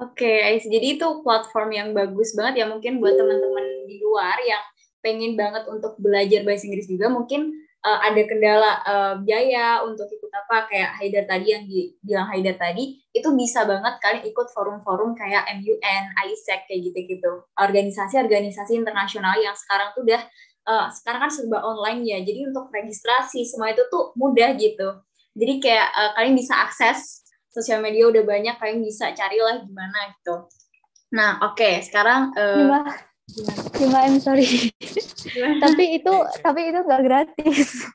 [0.00, 4.64] Oke, okay, jadi itu platform yang bagus banget ya mungkin buat teman-teman di luar yang
[5.04, 7.12] pengen banget untuk belajar bahasa Inggris juga.
[7.12, 7.52] Mungkin
[7.84, 11.64] uh, ada kendala uh, biaya untuk ikut apa kayak Haidar tadi yang
[12.04, 17.44] bilang Haidar tadi itu bisa banget kalian ikut forum-forum kayak MUN, ISEC kayak gitu-gitu.
[17.58, 20.22] Organisasi-organisasi internasional yang sekarang tuh udah
[20.68, 25.00] uh, sekarang kan serba online ya jadi untuk registrasi semua itu tuh mudah gitu.
[25.34, 30.46] Jadi kayak uh, kalian bisa akses sosial media udah banyak kalian bisa carilah gimana gitu.
[31.16, 32.86] Nah oke okay, sekarang uh,
[33.78, 34.74] Cuma I'm sorry.
[35.64, 37.88] tapi itu tapi itu nggak gratis.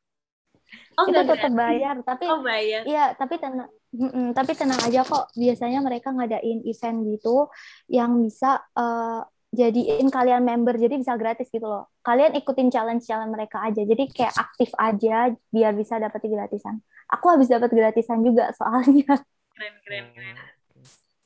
[0.96, 2.88] Oh, itu tetap bayar, tapi oh, bayar.
[2.88, 5.28] Iya, tapi tenang mm, tapi tenang aja kok.
[5.36, 7.52] Biasanya mereka ngadain event gitu
[7.92, 11.92] yang bisa uh, jadiin kalian member jadi bisa gratis gitu loh.
[12.00, 13.84] Kalian ikutin challenge-challenge mereka aja.
[13.84, 16.80] Jadi kayak aktif aja biar bisa dapat gratisan.
[17.12, 19.20] Aku habis dapat gratisan juga soalnya.
[19.56, 20.36] Keren keren keren.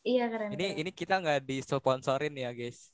[0.05, 0.49] Iya keren.
[0.53, 0.79] Ini keren.
[0.85, 2.93] ini kita nggak disponsorin ya guys.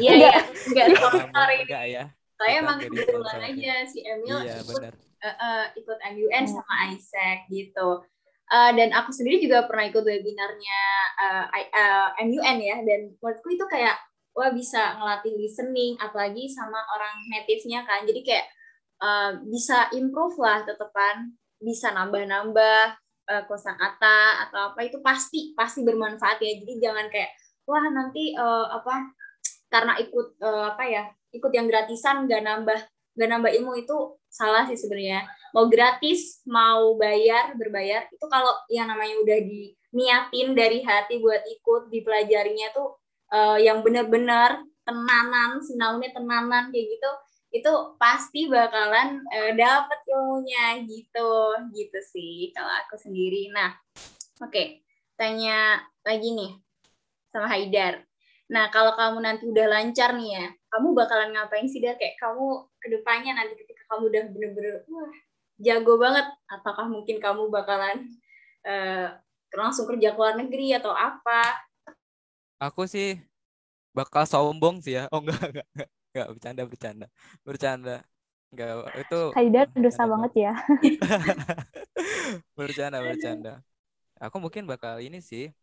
[0.00, 0.32] Iya iya
[0.72, 1.64] enggak sponsor ini.
[1.68, 2.04] Enggak ya.
[2.40, 6.48] Saya emang kebetulan aja si Emil iya, ikut uh, uh, ikut MUN hmm.
[6.48, 8.00] sama Isaac gitu.
[8.50, 10.82] Uh, dan aku sendiri juga pernah ikut webinarnya
[11.20, 13.94] uh, uh, MUN ya dan menurutku itu kayak
[14.32, 18.08] wah bisa ngelatih listening apalagi sama orang native-nya kan.
[18.08, 18.46] Jadi kayak
[19.04, 22.96] uh, bisa improve lah tetepan, bisa nambah-nambah
[23.28, 26.56] uh, kosakata atau apa itu pasti pasti bermanfaat ya.
[26.56, 27.36] Jadi jangan kayak
[27.68, 29.12] wah nanti uh, apa
[29.70, 32.80] karena ikut uh, apa ya ikut yang gratisan nggak nambah
[33.14, 38.86] nggak nambah ilmu itu salah sih sebenarnya mau gratis mau bayar berbayar itu kalau yang
[38.90, 42.98] namanya udah diniatin dari hati buat ikut dipelajarinya tuh
[43.34, 47.10] uh, yang benar-benar tenanan sinaunya tenanan kayak gitu
[47.50, 51.30] itu pasti bakalan uh, dapet ilmunya gitu
[51.74, 53.74] gitu sih kalau aku sendiri nah
[54.38, 54.86] oke okay.
[55.18, 56.52] tanya lagi nih
[57.34, 58.09] sama Haidar
[58.50, 61.94] Nah, kalau kamu nanti udah lancar nih ya, kamu bakalan ngapain sih, Dar?
[61.94, 65.14] Kayak kamu ke depannya nanti ketika kamu udah bener-bener, wah,
[65.62, 68.10] jago banget, apakah mungkin kamu bakalan
[68.66, 69.14] uh,
[69.54, 71.62] langsung kerja ke luar negeri atau apa?
[72.58, 73.22] Aku sih
[73.94, 75.06] bakal sombong sih ya.
[75.14, 75.88] Oh, enggak, enggak, enggak.
[76.10, 77.06] Enggak, bercanda, bercanda.
[77.46, 77.96] Bercanda.
[78.50, 79.20] Enggak, itu...
[79.38, 80.52] Haidar dosa banget ya.
[82.58, 83.52] bercanda, bercanda.
[84.18, 85.54] Aku mungkin bakal ini sih,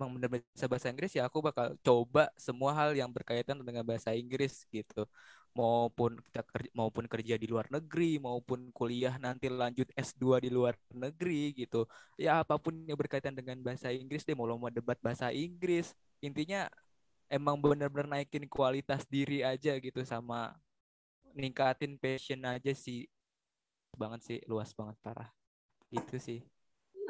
[0.00, 4.16] emang benar bisa bahasa Inggris ya aku bakal coba semua hal yang berkaitan dengan bahasa
[4.16, 5.04] Inggris gitu.
[5.52, 10.72] Maupun kita kerja, maupun kerja di luar negeri maupun kuliah nanti lanjut S2 di luar
[10.88, 11.84] negeri gitu.
[12.16, 15.92] Ya apa pun yang berkaitan dengan bahasa Inggris deh mau lomba debat bahasa Inggris
[16.24, 16.72] intinya
[17.28, 20.56] emang benar-benar naikin kualitas diri aja gitu sama
[21.36, 23.04] ningkatin passion aja sih.
[24.00, 25.28] Banget sih luas banget parah.
[25.92, 26.40] Itu sih.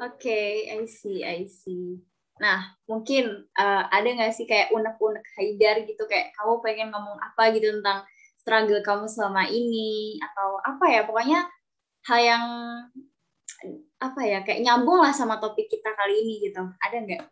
[0.01, 2.10] Oke okay, I see I see
[2.41, 7.53] Nah, mungkin uh, ada nggak sih kayak unek-unek Haidar gitu, kayak kamu pengen ngomong apa
[7.53, 8.01] gitu tentang
[8.41, 11.45] struggle kamu selama ini, atau apa ya, pokoknya
[12.09, 12.45] hal yang
[14.01, 16.65] apa ya, kayak nyambung lah sama topik kita kali ini gitu.
[16.81, 17.23] Ada nggak?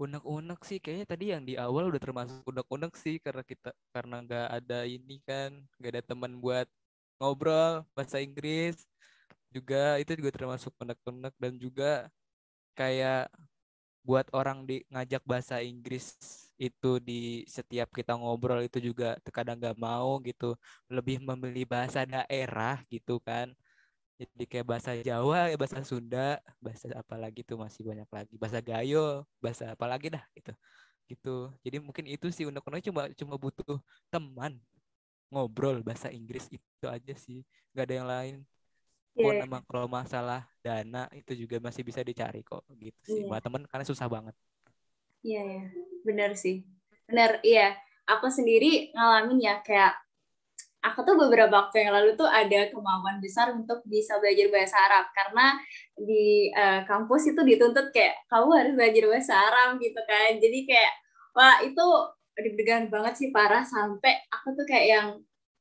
[0.00, 4.48] Unek-unek sih, kayaknya tadi yang di awal udah termasuk unek-unek sih, karena kita karena nggak
[4.56, 6.64] ada ini kan, nggak ada teman buat
[7.20, 8.88] ngobrol bahasa Inggris,
[9.52, 11.36] juga itu juga termasuk unek-unek.
[11.36, 12.08] Dan juga
[12.72, 13.28] kayak
[14.06, 16.14] buat orang di ngajak bahasa Inggris
[16.56, 20.54] itu di setiap kita ngobrol itu juga terkadang nggak mau gitu.
[20.86, 23.50] Lebih memilih bahasa daerah gitu kan.
[24.16, 28.34] Jadi kayak bahasa Jawa bahasa Sunda bahasa apa lagi tuh masih banyak lagi.
[28.38, 30.52] Bahasa Gayo bahasa apa lagi dah gitu.
[31.10, 31.36] Gitu.
[31.66, 34.56] Jadi mungkin itu sih undang-undang cuma cuma butuh teman
[35.34, 37.42] ngobrol bahasa Inggris itu aja sih.
[37.74, 38.36] Nggak ada yang lain
[39.16, 39.48] pun yeah.
[39.48, 43.24] emang kalau masalah dana itu juga masih bisa dicari kok gitu sih.
[43.24, 43.32] Yeah.
[43.32, 44.36] buat temen karena susah banget.
[45.24, 45.66] Iya yeah, yeah.
[46.04, 46.68] benar sih.
[47.08, 47.72] Benar iya.
[48.06, 49.96] Aku sendiri ngalamin ya kayak
[50.78, 55.10] aku tuh beberapa waktu yang lalu tuh ada kemauan besar untuk bisa belajar bahasa Arab.
[55.10, 55.46] Karena
[55.98, 60.38] di uh, kampus itu dituntut kayak kamu harus belajar bahasa Arab gitu kan.
[60.38, 60.92] Jadi kayak
[61.34, 61.86] wah itu
[62.36, 63.66] deg-degan banget sih parah.
[63.66, 65.08] Sampai aku tuh kayak yang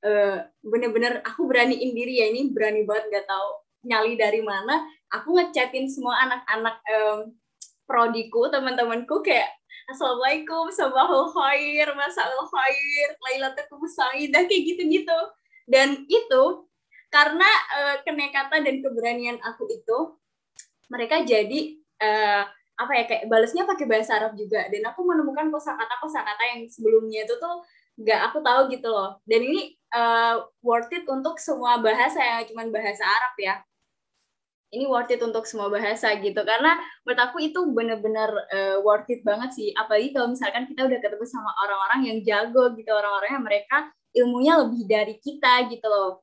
[0.06, 3.50] bener bener-bener aku beraniin diri ya ini berani banget nggak tahu
[3.86, 4.86] nyali dari mana.
[5.14, 7.20] Aku ngechatin semua anak-anak um,
[7.86, 9.50] prodiku teman-temanku kayak
[9.86, 15.20] assalamualaikum sabahul khair masaul khair lailatul sa'idah kayak gitu-gitu.
[15.70, 16.44] Dan itu
[17.14, 20.18] karena uh, kenekatan dan keberanian aku itu
[20.90, 22.44] mereka jadi uh,
[22.76, 24.66] apa ya kayak balasnya pakai bahasa Arab juga.
[24.74, 27.62] Dan aku menemukan kosakata kosakata yang sebelumnya itu tuh
[27.96, 29.22] nggak aku tahu gitu loh.
[29.24, 33.56] Dan ini uh, worth it untuk semua bahasa yang cuma bahasa Arab ya.
[34.76, 36.42] Ini worth it untuk semua bahasa gitu.
[36.44, 36.76] Karena
[37.08, 39.72] menurut aku itu bener-bener uh, worth it banget sih.
[39.72, 43.78] Apalagi kalau misalkan kita udah ketemu sama orang-orang yang jago gitu orang-orang yang mereka
[44.12, 46.20] ilmunya lebih dari kita gitu loh.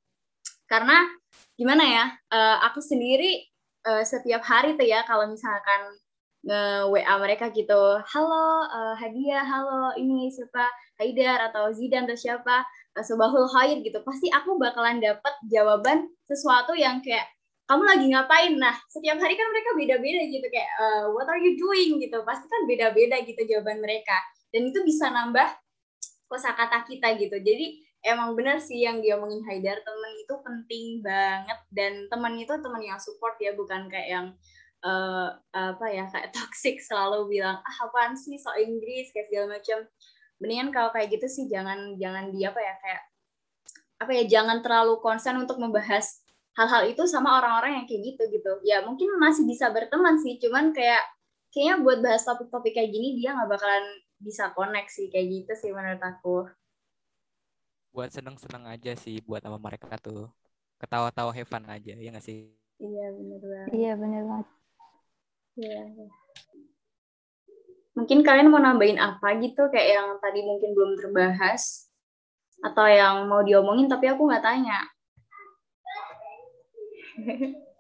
[0.69, 1.09] Karena
[1.57, 3.45] gimana ya uh, aku sendiri
[3.89, 5.97] uh, setiap hari tuh ya kalau misalkan
[6.43, 10.67] nge WA mereka gitu halo uh, hadiah halo ini siapa?
[10.99, 12.67] Haidar atau Zidan atau siapa
[13.01, 17.25] Subahul Khair gitu pasti aku bakalan dapat jawaban sesuatu yang kayak
[17.65, 18.53] kamu lagi ngapain?
[18.61, 21.97] Nah setiap hari kan mereka beda-beda gitu kayak uh, what are you doing?
[21.97, 24.17] gitu pasti kan beda-beda gitu jawaban mereka.
[24.53, 25.49] Dan itu bisa nambah
[26.29, 27.41] kosakata kita gitu.
[27.41, 31.59] Jadi emang benar sih yang dia omongin Haidar teman itu penting banget.
[31.73, 34.27] Dan teman itu teman yang support ya bukan kayak yang
[34.85, 39.79] uh, apa ya kayak toxic selalu bilang ah apaan sih so Inggris kayak segala macam
[40.43, 43.03] mendingan kalau kayak gitu sih jangan jangan di apa ya kayak
[44.03, 46.27] apa ya jangan terlalu konsen untuk membahas
[46.59, 48.53] hal-hal itu sama orang-orang yang kayak gitu gitu.
[48.67, 51.01] Ya mungkin masih bisa berteman sih cuman kayak
[51.55, 53.85] kayaknya buat bahas topik-topik kayak gini dia nggak bakalan
[54.19, 56.51] bisa koneksi kayak gitu sih menurut aku.
[57.95, 60.27] Buat seneng-seneng aja sih buat sama mereka tuh.
[60.83, 62.51] Ketawa-tawa have fun aja ya nggak sih?
[62.83, 63.71] Iya benar banget.
[63.79, 64.49] Iya benar banget.
[65.57, 66.22] Iya, iya
[67.93, 71.93] mungkin kalian mau nambahin apa gitu kayak yang tadi mungkin belum terbahas
[72.65, 74.81] atau yang mau diomongin tapi aku nggak tanya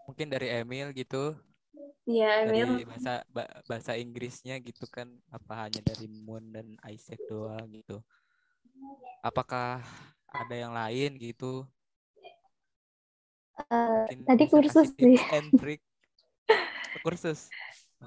[0.05, 1.37] mungkin dari Emil gitu
[2.03, 2.67] Iya, Emil.
[2.67, 3.15] Dari bahasa
[3.71, 8.03] bahasa Inggrisnya gitu kan apa hanya dari Moon dan Isaac doang gitu.
[9.23, 9.79] Apakah
[10.27, 11.63] ada yang lain gitu?
[13.71, 14.03] Uh,
[14.35, 15.15] tadi kursus sih.
[17.07, 17.55] kursus.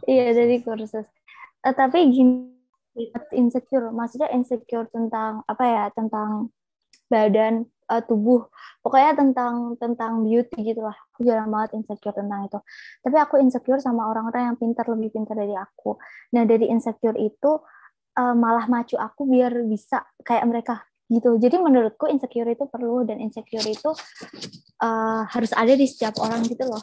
[0.03, 1.07] Iya, dari kursus
[1.65, 2.53] uh, tapi gini
[3.35, 6.53] insecure maksudnya insecure tentang apa ya tentang
[7.11, 8.47] badan uh, tubuh
[8.81, 12.59] pokoknya tentang tentang beauty gitu lah aku jarang banget insecure tentang itu.
[13.03, 15.97] Tapi aku insecure sama orang-orang yang pintar lebih pintar dari aku.
[16.35, 17.51] Nah dari insecure itu
[18.19, 20.75] uh, malah macu aku biar bisa kayak mereka
[21.07, 21.37] gitu.
[21.37, 23.89] Jadi menurutku insecure itu perlu dan insecure itu
[24.81, 26.81] uh, harus ada di setiap orang gitu loh.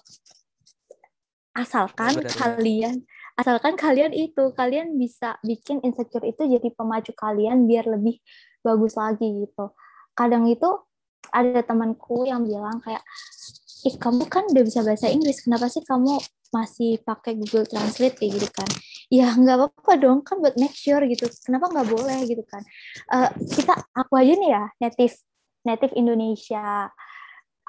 [1.53, 3.05] Asalkan kalian
[3.39, 8.21] asalkan kalian itu kalian bisa bikin insecure itu jadi pemacu kalian biar lebih
[8.61, 9.73] bagus lagi gitu.
[10.13, 10.69] Kadang itu
[11.33, 13.01] ada temanku yang bilang kayak
[13.83, 16.21] ih kamu kan udah bisa bahasa Inggris kenapa sih kamu
[16.53, 18.15] masih pakai Google Translate?
[18.21, 18.71] Kayak gitu kan.
[19.09, 21.27] Ya nggak apa-apa dong kan buat make sure gitu.
[21.43, 22.19] Kenapa nggak boleh?
[22.29, 22.63] Gitu kan.
[23.09, 25.17] Uh, kita aku aja nih ya native
[25.65, 26.93] native Indonesia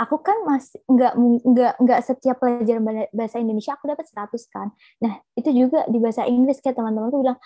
[0.03, 1.13] aku kan masih nggak
[1.47, 2.83] nggak nggak setiap pelajaran
[3.15, 4.67] bahasa Indonesia aku dapat 100 kan.
[4.99, 7.39] Nah, itu juga di bahasa Inggris kayak teman-teman tuh bilang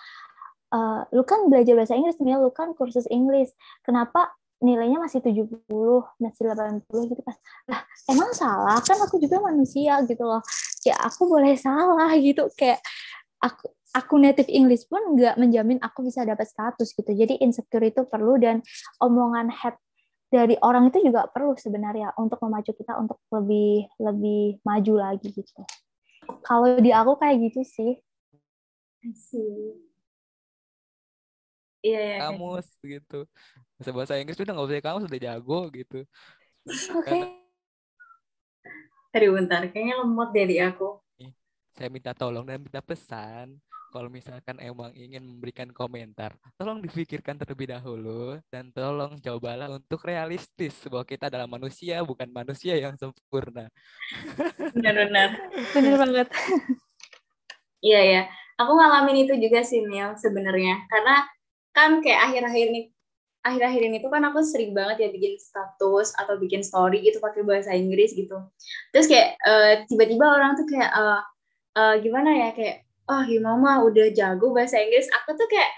[0.74, 0.78] e,
[1.14, 3.54] lu kan belajar bahasa Inggris nih, lu kan kursus Inggris.
[3.86, 5.70] Kenapa nilainya masih 70,
[6.18, 6.82] masih 80
[7.14, 7.36] gitu kan.
[7.70, 10.42] Lah, emang salah kan aku juga manusia gitu loh.
[10.82, 12.82] Ya aku boleh salah gitu kayak
[13.38, 17.14] aku aku native English pun nggak menjamin aku bisa dapat status gitu.
[17.14, 18.60] Jadi insecure itu perlu dan
[18.98, 19.78] omongan head
[20.28, 25.64] dari orang itu juga perlu sebenarnya untuk memacu kita untuk lebih lebih maju lagi gitu.
[26.44, 27.92] Kalau di aku kayak gitu sih.
[31.80, 32.16] Iya, iya.
[32.28, 33.24] Kamus gitu.
[33.80, 35.98] Bahasa bahasa Inggris udah nggak usah kamu sudah jago gitu.
[36.68, 37.08] Oke.
[37.08, 37.22] Okay.
[39.16, 41.00] Aduh bentar, kayaknya lemot deh di aku.
[41.72, 43.56] Saya minta tolong dan minta pesan
[43.88, 50.76] kalau misalkan emang ingin memberikan komentar, tolong dipikirkan terlebih dahulu dan tolong cobalah untuk realistis
[50.86, 53.72] bahwa kita adalah manusia bukan manusia yang sempurna.
[54.76, 55.28] Benar-benar.
[55.74, 56.28] Benar banget.
[57.78, 58.22] Iya ya,
[58.58, 61.16] aku ngalamin itu juga sih Mil sebenarnya karena
[61.70, 62.80] kan kayak akhir-akhir ini
[63.46, 67.46] akhir-akhir ini tuh kan aku sering banget ya bikin status atau bikin story gitu pakai
[67.46, 68.36] bahasa Inggris gitu.
[68.90, 71.22] Terus kayak uh, tiba-tiba orang tuh kayak uh,
[71.78, 75.08] uh, gimana ya kayak oh gimana mah udah jago bahasa Inggris.
[75.22, 75.70] Aku tuh kayak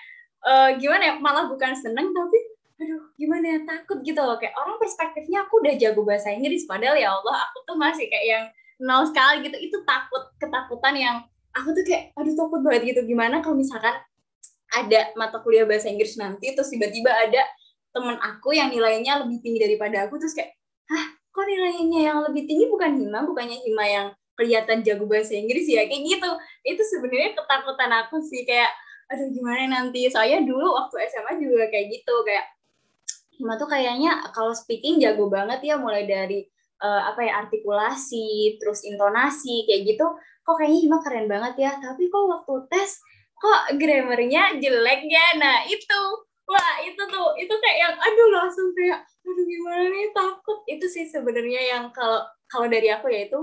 [0.44, 2.38] uh, gimana ya malah bukan seneng tapi
[2.80, 4.36] aduh gimana ya takut gitu loh.
[4.36, 8.26] Kayak orang perspektifnya aku udah jago bahasa Inggris padahal ya Allah aku tuh masih kayak
[8.26, 8.44] yang
[8.82, 9.56] nol sekali gitu.
[9.56, 11.16] Itu takut ketakutan yang
[11.54, 13.00] aku tuh kayak aduh takut banget gitu.
[13.06, 13.94] Gimana kalau misalkan
[14.70, 17.42] ada mata kuliah bahasa Inggris nanti terus tiba-tiba ada
[17.90, 20.54] temen aku yang nilainya lebih tinggi daripada aku terus kayak
[20.86, 22.66] hah kok nilainya yang lebih tinggi?
[22.66, 24.08] Bukan Hima bukannya Hima yang
[24.40, 26.30] kelihatan jago bahasa Inggris ya kayak gitu.
[26.64, 28.72] Itu sebenarnya ketakutan aku sih kayak
[29.12, 30.08] aduh gimana nanti?
[30.08, 32.48] Saya dulu waktu SMA juga kayak gitu kayak
[33.36, 36.44] Hima tuh kayaknya kalau speaking jago banget ya mulai dari
[36.80, 40.06] uh, apa ya artikulasi terus intonasi kayak gitu.
[40.40, 42.96] Kok kayaknya Hima keren banget ya tapi kok waktu tes
[43.36, 45.26] kok grammarnya jelek ya?
[45.36, 46.00] Nah itu.
[46.50, 50.58] Wah itu tuh itu kayak yang aduh langsung kayak aduh gimana nih takut.
[50.66, 53.38] Itu sih sebenarnya yang kalau kalau dari aku ya itu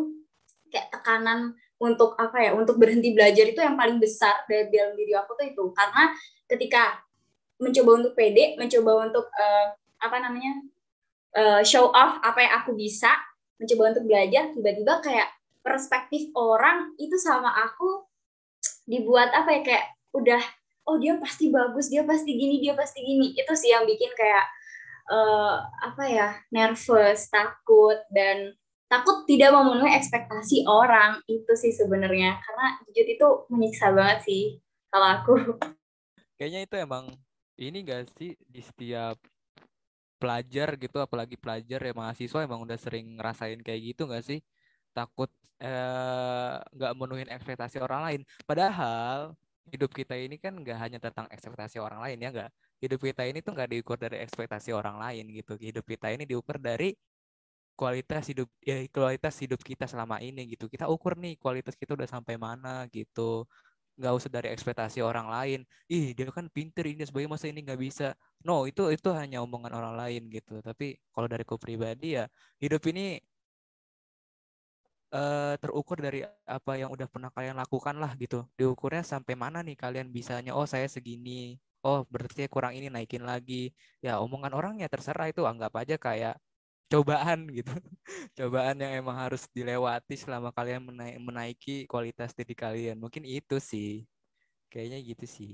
[0.72, 5.14] kayak tekanan untuk apa ya untuk berhenti belajar itu yang paling besar dari dalam diri
[5.14, 5.64] aku tuh itu.
[5.74, 6.14] Karena
[6.50, 6.84] ketika
[7.58, 10.54] mencoba untuk pede mencoba untuk uh, apa namanya
[11.34, 13.10] uh, show off apa yang aku bisa
[13.58, 15.30] mencoba untuk belajar tiba-tiba kayak
[15.66, 18.06] perspektif orang itu sama aku
[18.86, 20.42] dibuat apa ya kayak udah
[20.88, 23.36] oh dia pasti bagus dia pasti gini dia pasti gini.
[23.36, 24.46] Itu sih yang bikin kayak
[25.12, 28.56] uh, apa ya nervous takut dan
[28.88, 32.40] takut tidak memenuhi ekspektasi orang itu sih sebenarnya.
[32.40, 34.44] Karena jujur itu menyiksa banget sih
[34.92, 35.34] kalau aku.
[36.40, 37.06] Kayaknya itu emang
[37.60, 39.20] ini gak sih di setiap
[40.18, 44.40] pelajar gitu apalagi pelajar ya mahasiswa emang udah sering ngerasain kayak gitu gak sih?
[44.96, 45.30] Takut
[45.62, 48.22] eh, nggak eh, menuhin ekspektasi orang lain.
[48.48, 49.36] Padahal
[49.68, 52.52] hidup kita ini kan nggak hanya tentang ekspektasi orang lain ya nggak?
[52.78, 55.58] Hidup kita ini tuh nggak diukur dari ekspektasi orang lain gitu.
[55.60, 56.94] Hidup kita ini diukur dari
[57.80, 60.66] kualitas hidup ya kualitas hidup kita selama ini gitu.
[60.74, 63.22] Kita ukur nih kualitas kita udah sampai mana gitu.
[63.98, 65.60] Nggak usah dari ekspektasi orang lain.
[65.94, 68.06] Ih dia kan pinter ini sebagai masa ini nggak bisa?
[68.48, 70.52] No itu itu hanya omongan orang lain gitu.
[70.68, 72.24] Tapi kalau dari ku pribadi ya
[72.64, 73.02] hidup ini
[75.16, 76.20] uh, terukur dari
[76.58, 78.36] apa yang udah pernah kalian lakukan lah gitu.
[78.60, 80.52] Diukurnya sampai mana nih kalian bisanya?
[80.58, 81.58] Oh saya segini.
[81.86, 83.72] Oh berarti kurang ini naikin lagi.
[84.04, 85.42] Ya omongan orangnya terserah itu.
[85.52, 86.34] Anggap aja kayak
[86.88, 87.72] cobaan gitu.
[88.40, 92.98] Cobaan yang emang harus dilewati selama kalian menaik, menaiki kualitas diri kalian.
[92.98, 94.08] Mungkin itu sih.
[94.72, 95.52] Kayaknya gitu sih.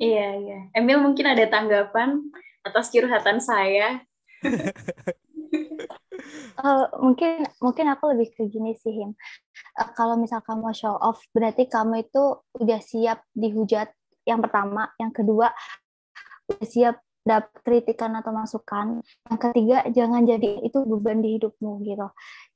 [0.00, 0.58] Iya iya.
[0.72, 2.24] Emil mungkin ada tanggapan
[2.64, 4.00] atas curhatan saya?
[6.56, 9.12] Uh, mungkin mungkin aku lebih ke gini sih Him.
[9.76, 13.92] Uh, kalau misal kamu show off berarti kamu itu udah siap dihujat
[14.24, 14.88] yang pertama.
[14.96, 15.52] Yang kedua
[16.48, 16.96] udah siap
[17.30, 18.98] dapat kritikan atau masukan.
[19.30, 22.08] Yang ketiga, jangan jadi itu beban di hidupmu gitu.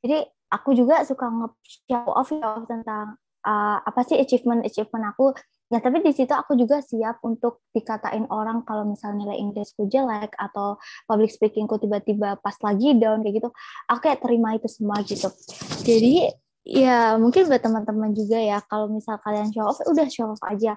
[0.03, 0.19] Jadi
[0.51, 3.15] aku juga suka nge-show off, show tentang
[3.47, 5.31] uh, apa sih achievement achievement aku.
[5.73, 10.37] Ya tapi di situ aku juga siap untuk dikatain orang kalau misalnya nilai Inggrisku jelek
[10.37, 10.77] atau
[11.09, 13.49] public speakingku tiba-tiba pas lagi down kayak gitu.
[13.89, 15.33] Aku kayak terima itu semua gitu.
[15.83, 16.31] Jadi
[16.65, 20.73] ya mungkin buat teman-teman juga ya kalau misal kalian show off udah show off aja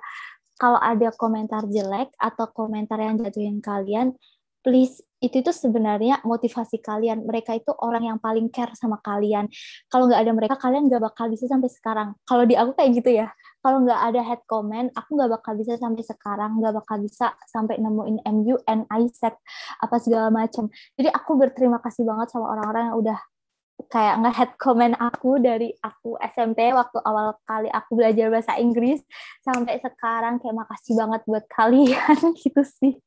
[0.58, 4.18] kalau ada komentar jelek atau komentar yang jatuhin kalian,
[4.66, 7.26] please itu itu sebenarnya motivasi kalian.
[7.26, 9.50] Mereka itu orang yang paling care sama kalian.
[9.90, 12.14] Kalau nggak ada mereka, kalian nggak bakal bisa sampai sekarang.
[12.22, 13.34] Kalau di aku kayak gitu ya.
[13.66, 16.62] Kalau nggak ada head comment, aku nggak bakal bisa sampai sekarang.
[16.62, 19.34] Nggak bakal bisa sampai nemuin MU, and ISEC,
[19.82, 20.70] apa segala macam.
[20.94, 23.18] Jadi aku berterima kasih banget sama orang-orang yang udah
[23.86, 29.06] kayak nge-head comment aku dari aku SMP waktu awal kali aku belajar bahasa Inggris
[29.46, 32.98] sampai sekarang kayak makasih banget buat kalian gitu sih.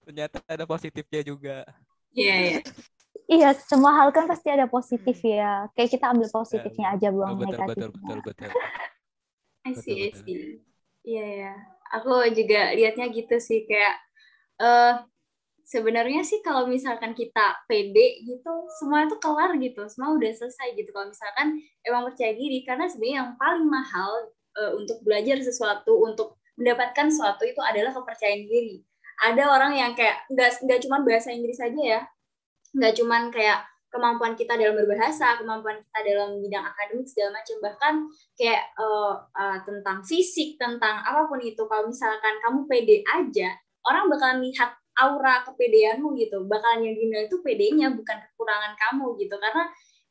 [0.00, 1.56] Ternyata ada positifnya juga.
[2.16, 2.52] Iya, yeah, iya.
[2.56, 2.62] Yeah.
[3.26, 5.66] Iya, semua hal kan pasti ada positif ya.
[5.74, 7.66] Kayak kita ambil positifnya aja buang betul, negatif.
[7.66, 8.50] Betul, betul, betul, betul.
[9.66, 10.62] I see, I see.
[11.02, 11.54] Iya ya.
[11.98, 13.98] Aku juga lihatnya gitu sih kayak
[14.62, 15.02] uh,
[15.66, 20.94] sebenarnya sih kalau misalkan kita pede gitu, semua itu kelar gitu, semua udah selesai gitu.
[20.94, 24.10] Kalau misalkan emang percaya diri, karena sebenarnya yang paling mahal
[24.54, 28.80] uh, untuk belajar sesuatu, untuk mendapatkan sesuatu itu adalah kepercayaan diri.
[29.26, 32.00] Ada orang yang kayak nggak nggak cuma bahasa Inggris saja ya,
[32.78, 37.94] nggak cuma kayak kemampuan kita dalam berbahasa, kemampuan kita dalam bidang akademik segala macam bahkan
[38.36, 43.56] kayak uh, uh, tentang fisik, tentang apa pun itu kalau misalkan kamu pede aja,
[43.88, 49.36] orang bakalan lihat aura kepedeanmu gitu, bakalan yang dinilai itu pedenya bukan kekurangan kamu gitu
[49.36, 49.64] karena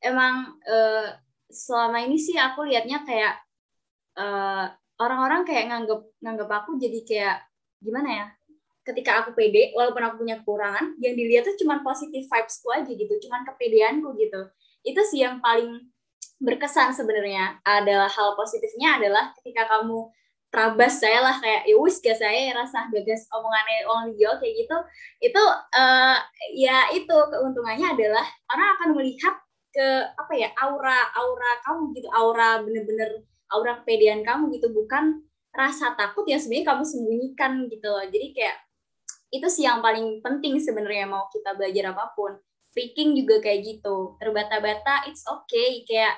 [0.05, 0.35] emang
[0.69, 1.09] uh,
[1.49, 3.41] selama ini sih aku lihatnya kayak
[5.01, 7.37] orang-orang uh, kayak nganggep nganggep aku jadi kayak
[7.83, 8.27] gimana ya
[8.85, 13.13] ketika aku pede, walaupun aku punya kekurangan, yang dilihat tuh cuma positif vibesku aja gitu,
[13.25, 14.41] cuma kepedeanku gitu.
[14.85, 15.89] Itu sih yang paling
[16.37, 17.57] berkesan sebenarnya.
[17.65, 20.13] Adalah hal positifnya adalah ketika kamu
[20.53, 24.77] terabas saya lah kayak ya wis gak saya rasa gagas omongannya orang dia kayak gitu.
[25.19, 25.43] Itu
[25.75, 26.17] uh,
[26.55, 29.35] ya itu keuntungannya adalah orang akan melihat
[29.75, 35.19] ke apa ya aura aura kamu gitu aura bener-bener aura kepedean kamu gitu bukan
[35.51, 38.05] rasa takut yang sebenarnya kamu sembunyikan gitu loh.
[38.07, 38.57] Jadi kayak
[39.35, 42.39] itu sih yang paling penting sebenarnya mau kita belajar apa pun.
[42.71, 46.15] Speaking juga kayak gitu terbata-bata it's okay kayak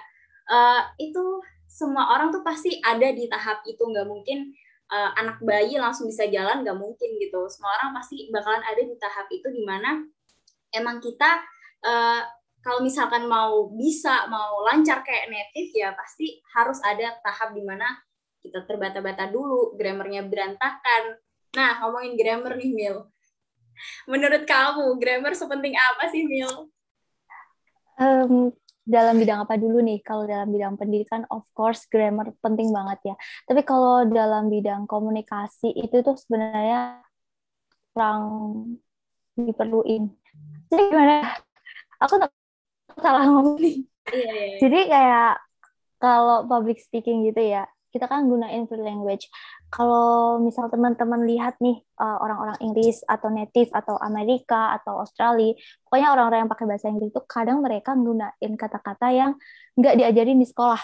[0.50, 1.42] uh, itu
[1.78, 4.50] semua orang tuh pasti ada di tahap itu nggak mungkin
[4.90, 8.96] uh, anak bayi langsung bisa jalan nggak mungkin gitu semua orang pasti bakalan ada di
[8.98, 10.02] tahap itu di mana
[10.74, 11.46] emang kita
[11.86, 12.26] uh,
[12.66, 17.86] kalau misalkan mau bisa mau lancar kayak native ya pasti harus ada tahap di mana
[18.42, 21.22] kita terbata-bata dulu grammarnya berantakan
[21.58, 22.98] Nah, ngomongin grammar nih, Mil.
[24.10, 26.70] Menurut kamu, grammar sepenting apa sih, Mil?
[27.98, 28.54] Um,
[28.88, 30.00] dalam bidang apa dulu nih?
[30.00, 33.16] Kalau dalam bidang pendidikan, of course, grammar penting banget ya.
[33.44, 37.04] Tapi kalau dalam bidang komunikasi, itu tuh sebenarnya
[37.92, 38.24] kurang
[39.36, 40.08] diperluin.
[40.72, 41.36] Jadi gimana?
[42.00, 42.32] Aku tak
[42.98, 43.84] salah ngomong nih.
[44.08, 44.58] Iya, iya, iya.
[44.64, 45.32] Jadi kayak
[46.00, 49.32] kalau public speaking gitu ya, kita kan gunain free language
[49.68, 56.08] kalau misal teman-teman lihat nih uh, orang-orang Inggris atau native atau Amerika atau Australia, pokoknya
[56.16, 59.32] orang-orang yang pakai bahasa Inggris itu kadang mereka menggunakan kata-kata yang
[59.76, 60.80] nggak diajarin di sekolah.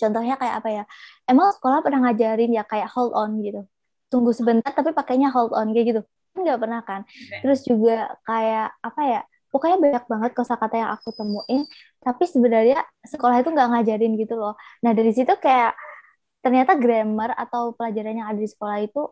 [0.00, 0.84] Contohnya kayak apa ya?
[1.28, 3.68] Emang sekolah pernah ngajarin ya kayak hold on gitu.
[4.08, 6.02] Tunggu sebentar tapi pakainya hold on kayak gitu.
[6.32, 7.00] Nggak pernah kan?
[7.44, 9.20] Terus juga kayak apa ya?
[9.50, 11.66] Pokoknya banyak banget kosakata yang aku temuin,
[12.00, 14.54] tapi sebenarnya sekolah itu nggak ngajarin gitu loh.
[14.80, 15.74] Nah dari situ kayak
[16.44, 19.02] ternyata grammar atau pelajaran yang ada di sekolah itu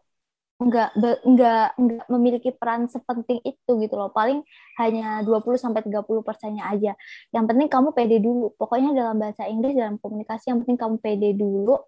[0.58, 4.10] nggak nggak nggak memiliki peran sepenting itu gitu loh.
[4.10, 4.42] Paling
[4.82, 6.92] hanya 20 sampai 30 persennya aja.
[7.30, 8.50] Yang penting kamu pede dulu.
[8.58, 11.78] Pokoknya dalam bahasa Inggris dalam komunikasi yang penting kamu pede dulu.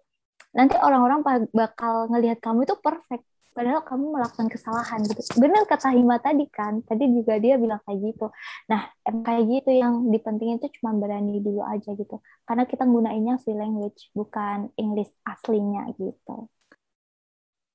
[0.55, 1.19] Nanti orang-orang
[1.51, 5.21] bakal ngelihat kamu itu perfect padahal kamu melakukan kesalahan gitu.
[5.37, 8.31] Benar kata Hima tadi kan tadi juga dia bilang kayak gitu.
[8.71, 12.19] Nah kayak gitu yang dipentingin itu cuma berani dulu aja gitu.
[12.47, 16.47] Karena kita gunainnya free language bukan English aslinya gitu.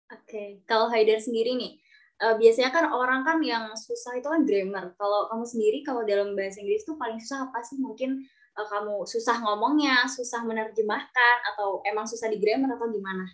[0.07, 0.49] Oke okay.
[0.65, 1.83] kalau Haidar sendiri nih
[2.25, 4.97] uh, biasanya kan orang kan yang susah itu kan grammar.
[4.97, 7.77] Kalau kamu sendiri kalau dalam bahasa Inggris tuh paling susah apa sih?
[7.77, 8.25] Mungkin
[8.57, 13.29] uh, kamu susah ngomongnya susah menerjemahkan atau emang susah di grammar atau gimana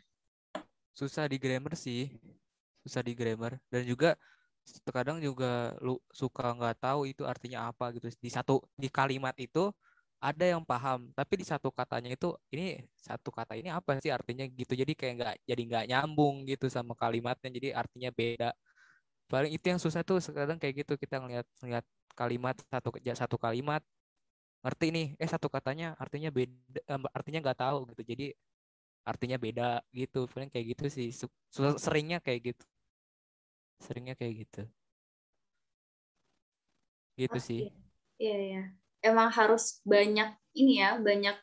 [0.99, 2.01] susah di grammar sih.
[2.84, 3.53] Susah di grammar.
[3.72, 4.09] Dan juga
[4.86, 8.07] terkadang juga lu suka nggak tahu itu artinya apa gitu.
[8.24, 9.72] Di satu di kalimat itu
[10.22, 14.45] ada yang paham tapi di satu katanya itu ini satu kata ini apa sih artinya?
[14.61, 14.72] gitu.
[14.82, 17.49] Jadi kayak nggak jadi nggak nyambung gitu sama kalimatnya.
[17.57, 18.49] Jadi artinya beda.
[19.32, 20.93] Paling itu yang susah tuh sekarang kayak gitu.
[21.03, 21.86] Kita ngeliat ngeliat
[22.18, 22.88] kalimat satu
[23.22, 23.82] satu kalimat
[24.62, 28.03] ngerti nih eh satu katanya artinya beda eh, artinya nggak tahu gitu.
[28.12, 28.24] Jadi
[29.03, 30.26] artinya beda gitu.
[30.30, 31.09] Paling kayak gitu sih.
[31.78, 32.64] Seringnya kayak gitu.
[33.82, 34.62] Seringnya kayak gitu.
[37.18, 37.61] Gitu oh, sih.
[38.16, 38.34] iya.
[38.38, 38.62] Iya
[39.03, 41.36] emang harus banyak ini ya banyak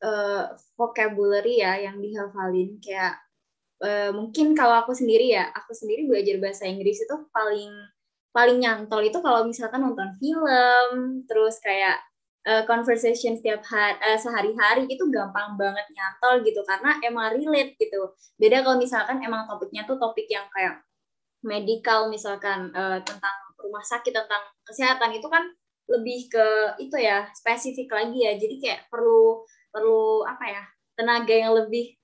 [0.00, 2.78] uh, vocabulary ya yang dihafalin.
[2.78, 3.18] Kayak
[3.82, 7.74] uh, mungkin kalau aku sendiri ya aku sendiri belajar bahasa Inggris itu paling
[8.30, 11.98] paling nyantol itu kalau misalkan nonton film terus kayak
[12.46, 18.14] uh, conversation setiap hari uh, sehari-hari itu gampang banget nyantol gitu karena emang relate gitu.
[18.40, 20.80] Beda kalau misalkan emang topiknya tuh topik yang kayak
[21.44, 25.44] medical misalkan uh, tentang rumah sakit tentang kesehatan itu kan
[25.90, 26.46] lebih ke
[26.80, 28.32] itu ya spesifik lagi ya.
[28.38, 30.62] Jadi kayak perlu perlu apa ya
[30.96, 31.96] tenaga yang lebih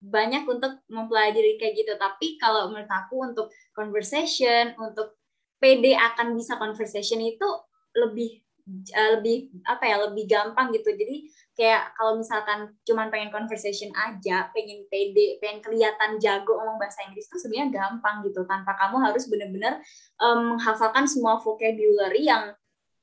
[0.00, 1.92] banyak untuk mempelajari kayak gitu.
[2.00, 5.20] Tapi kalau menurut aku untuk conversation, untuk
[5.60, 7.44] PD akan bisa conversation itu
[7.92, 10.90] lebih uh, lebih apa ya lebih gampang gitu.
[10.94, 17.04] Jadi kayak kalau misalkan cuman pengen conversation aja, pengen pede, pengen kelihatan jago ngomong bahasa
[17.04, 18.46] Inggris itu sebenarnya gampang gitu.
[18.46, 19.82] Tanpa kamu harus bener-bener
[20.22, 22.54] um, menghafalkan semua vocabulary yang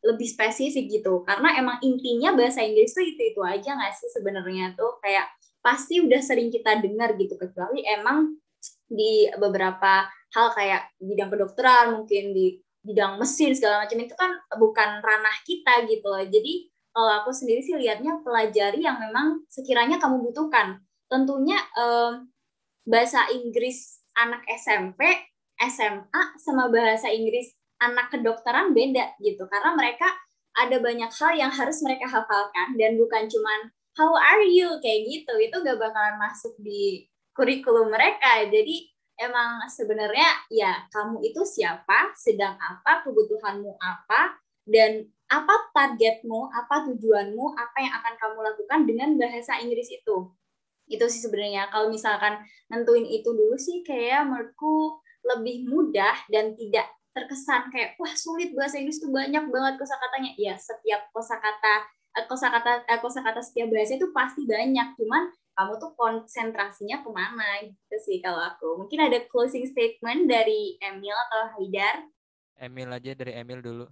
[0.02, 1.22] lebih spesifik gitu.
[1.28, 4.98] Karena emang intinya bahasa Inggris tuh itu itu aja nggak sih sebenarnya tuh?
[5.04, 5.30] Kayak
[5.62, 8.40] pasti udah sering kita dengar gitu kecuali emang
[8.88, 12.56] di beberapa hal kayak bidang kedokteran mungkin di
[12.88, 16.24] bidang mesin segala macam itu kan bukan ranah kita gitu loh.
[16.24, 20.80] Jadi kalau aku sendiri sih lihatnya pelajari yang memang sekiranya kamu butuhkan.
[21.12, 22.24] Tentunya eh,
[22.88, 25.04] bahasa Inggris anak SMP,
[25.60, 27.52] SMA sama bahasa Inggris
[27.84, 29.46] anak kedokteran beda gitu.
[29.52, 30.08] Karena mereka
[30.58, 34.80] ada banyak hal yang harus mereka hafalkan dan bukan cuman how are you?
[34.82, 35.34] kayak gitu.
[35.38, 37.06] Itu gak bakalan masuk di
[37.38, 38.50] kurikulum mereka.
[38.50, 44.38] Jadi emang sebenarnya ya kamu itu siapa sedang apa kebutuhanmu apa
[44.68, 50.32] dan apa targetmu, apa tujuanmu, apa yang akan kamu lakukan dengan bahasa Inggris itu.
[50.88, 51.68] Itu sih sebenarnya.
[51.68, 52.40] Kalau misalkan
[52.72, 58.80] nentuin itu dulu sih kayak menurutku lebih mudah dan tidak terkesan kayak wah sulit bahasa
[58.80, 60.32] Inggris itu banyak banget kosakatanya.
[60.40, 64.96] Ya, setiap kosakata eh, kosakata eh, kosakata setiap bahasa itu pasti banyak.
[64.96, 65.28] Cuman
[65.58, 68.86] kamu tuh konsentrasinya ke mana gitu sih kalau aku.
[68.86, 72.06] Mungkin ada closing statement dari Emil atau Haidar.
[72.62, 73.86] Emil aja dari Emil dulu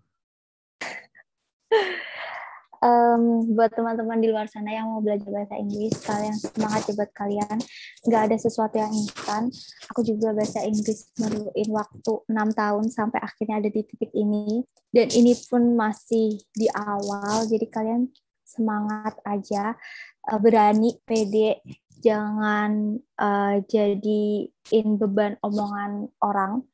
[2.85, 3.21] um,
[3.53, 7.57] buat teman-teman di luar sana yang mau belajar bahasa Inggris, kalian semangat ya buat kalian.
[8.05, 9.49] Nggak ada sesuatu yang instan.
[9.93, 14.63] Aku juga bahasa Inggris memerlukan waktu enam tahun sampai akhirnya ada di titik ini.
[14.93, 18.07] Dan ini pun masih di awal, jadi kalian
[18.45, 19.75] semangat aja,
[20.29, 21.61] uh, berani, pede,
[22.01, 26.65] jangan uh, jadiin beban omongan orang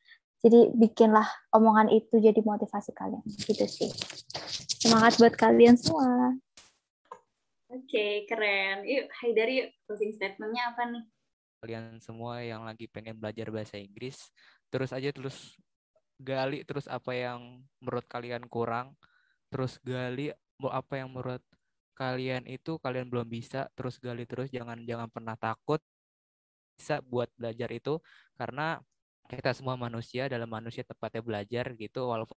[0.42, 3.22] jadi bikinlah omongan itu jadi motivasi kalian.
[3.30, 3.94] Gitu sih.
[4.82, 6.34] Semangat buat kalian semua.
[7.70, 8.82] Oke, okay, keren.
[8.84, 11.04] Yuk, Haidar yuk, closing statementnya apa nih?
[11.62, 14.34] Kalian semua yang lagi pengen belajar bahasa Inggris,
[14.74, 15.54] terus aja terus
[16.18, 18.98] gali terus apa yang menurut kalian kurang,
[19.54, 21.46] terus gali apa yang menurut
[22.02, 25.78] kalian itu kalian belum bisa, terus gali terus jangan jangan pernah takut
[26.78, 28.02] bisa buat belajar itu
[28.40, 28.82] karena
[29.30, 32.34] kita semua manusia dalam manusia tepatnya belajar gitu walaupun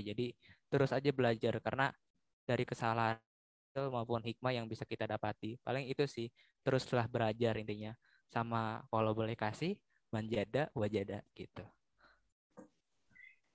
[0.00, 0.32] jadi
[0.72, 1.92] terus aja belajar karena
[2.48, 3.20] dari kesalahan
[3.76, 5.60] maupun hikmah yang bisa kita dapati.
[5.62, 6.26] Paling itu sih
[6.66, 7.92] teruslah belajar intinya
[8.32, 9.76] sama kalau boleh kasih
[10.10, 11.64] manjada wajada gitu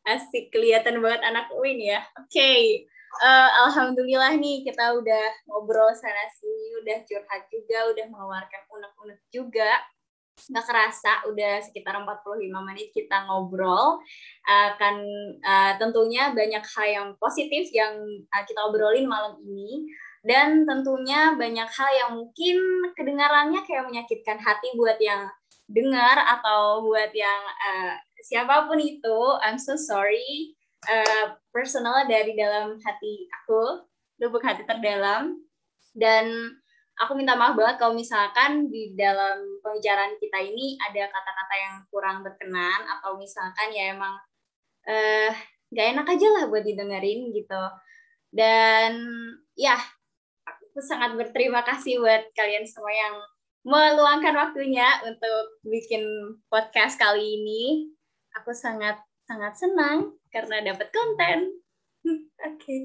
[0.04, 2.04] asik kelihatan banget anak Uin ya.
[2.20, 2.62] Oke okay.
[3.24, 9.22] uh, eh, alhamdulillah nih kita udah ngobrol sana sini udah curhat juga udah mengeluarkan unek-unek
[9.32, 9.80] juga.
[10.34, 14.02] Nggak kerasa udah sekitar 45 menit kita ngobrol.
[14.44, 15.08] Akan
[15.40, 17.96] uh, tentunya banyak hal yang positif yang
[18.28, 19.88] uh, kita obrolin malam ini.
[20.24, 22.56] Dan tentunya banyak hal yang mungkin
[22.96, 25.28] kedengarannya kayak menyakitkan hati buat yang
[25.68, 30.56] dengar atau buat yang uh, siapa pun itu I'm so sorry
[30.88, 33.84] uh, personal dari dalam hati aku
[34.24, 35.36] lubuk hati terdalam
[35.94, 36.56] dan
[36.98, 42.24] aku minta maaf banget kalau misalkan di dalam pembicaraan kita ini ada kata-kata yang kurang
[42.24, 44.16] berkenan atau misalkan ya emang
[44.88, 45.34] eh
[45.74, 47.64] gak enak aja lah buat didengerin gitu.
[48.34, 48.94] Dan
[49.58, 49.78] ya,
[50.46, 53.16] aku sangat berterima kasih buat kalian semua yang
[53.66, 56.06] meluangkan waktunya untuk bikin
[56.50, 57.90] podcast kali ini.
[58.42, 61.62] Aku sangat sangat senang karena dapat konten.
[62.08, 62.28] Oke.
[62.58, 62.82] okay.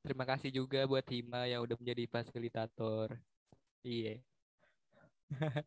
[0.00, 3.20] Terima kasih juga buat Hima yang udah menjadi fasilitator.
[3.84, 4.16] Iya.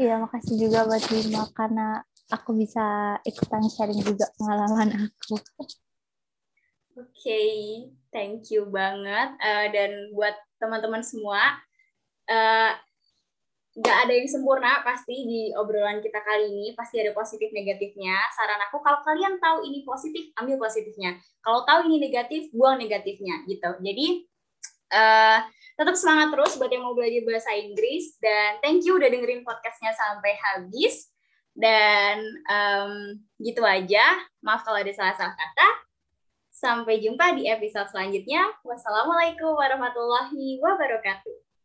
[0.00, 2.00] iya, makasih juga buat Hima karena
[2.32, 5.36] aku bisa ikutan sharing juga pengalaman aku.
[6.96, 7.52] Oke, okay,
[8.08, 9.28] thank you banget.
[9.44, 11.60] Uh, dan buat teman-teman semua,
[12.32, 12.72] uh,
[13.80, 16.66] nggak ada yang sempurna pasti di obrolan kita kali ini.
[16.76, 18.12] Pasti ada positif negatifnya.
[18.36, 21.16] Saran aku kalau kalian tahu ini positif ambil positifnya.
[21.40, 23.80] Kalau tahu ini negatif buang negatifnya gitu.
[23.80, 24.06] Jadi
[24.92, 25.40] uh,
[25.80, 28.20] tetap semangat terus buat yang mau belajar bahasa Inggris.
[28.20, 31.08] Dan thank you udah dengerin podcastnya sampai habis.
[31.56, 32.20] Dan
[32.52, 34.20] um, gitu aja.
[34.44, 35.68] Maaf kalau ada salah-salah kata.
[36.52, 38.44] Sampai jumpa di episode selanjutnya.
[38.60, 41.49] Wassalamualaikum warahmatullahi wabarakatuh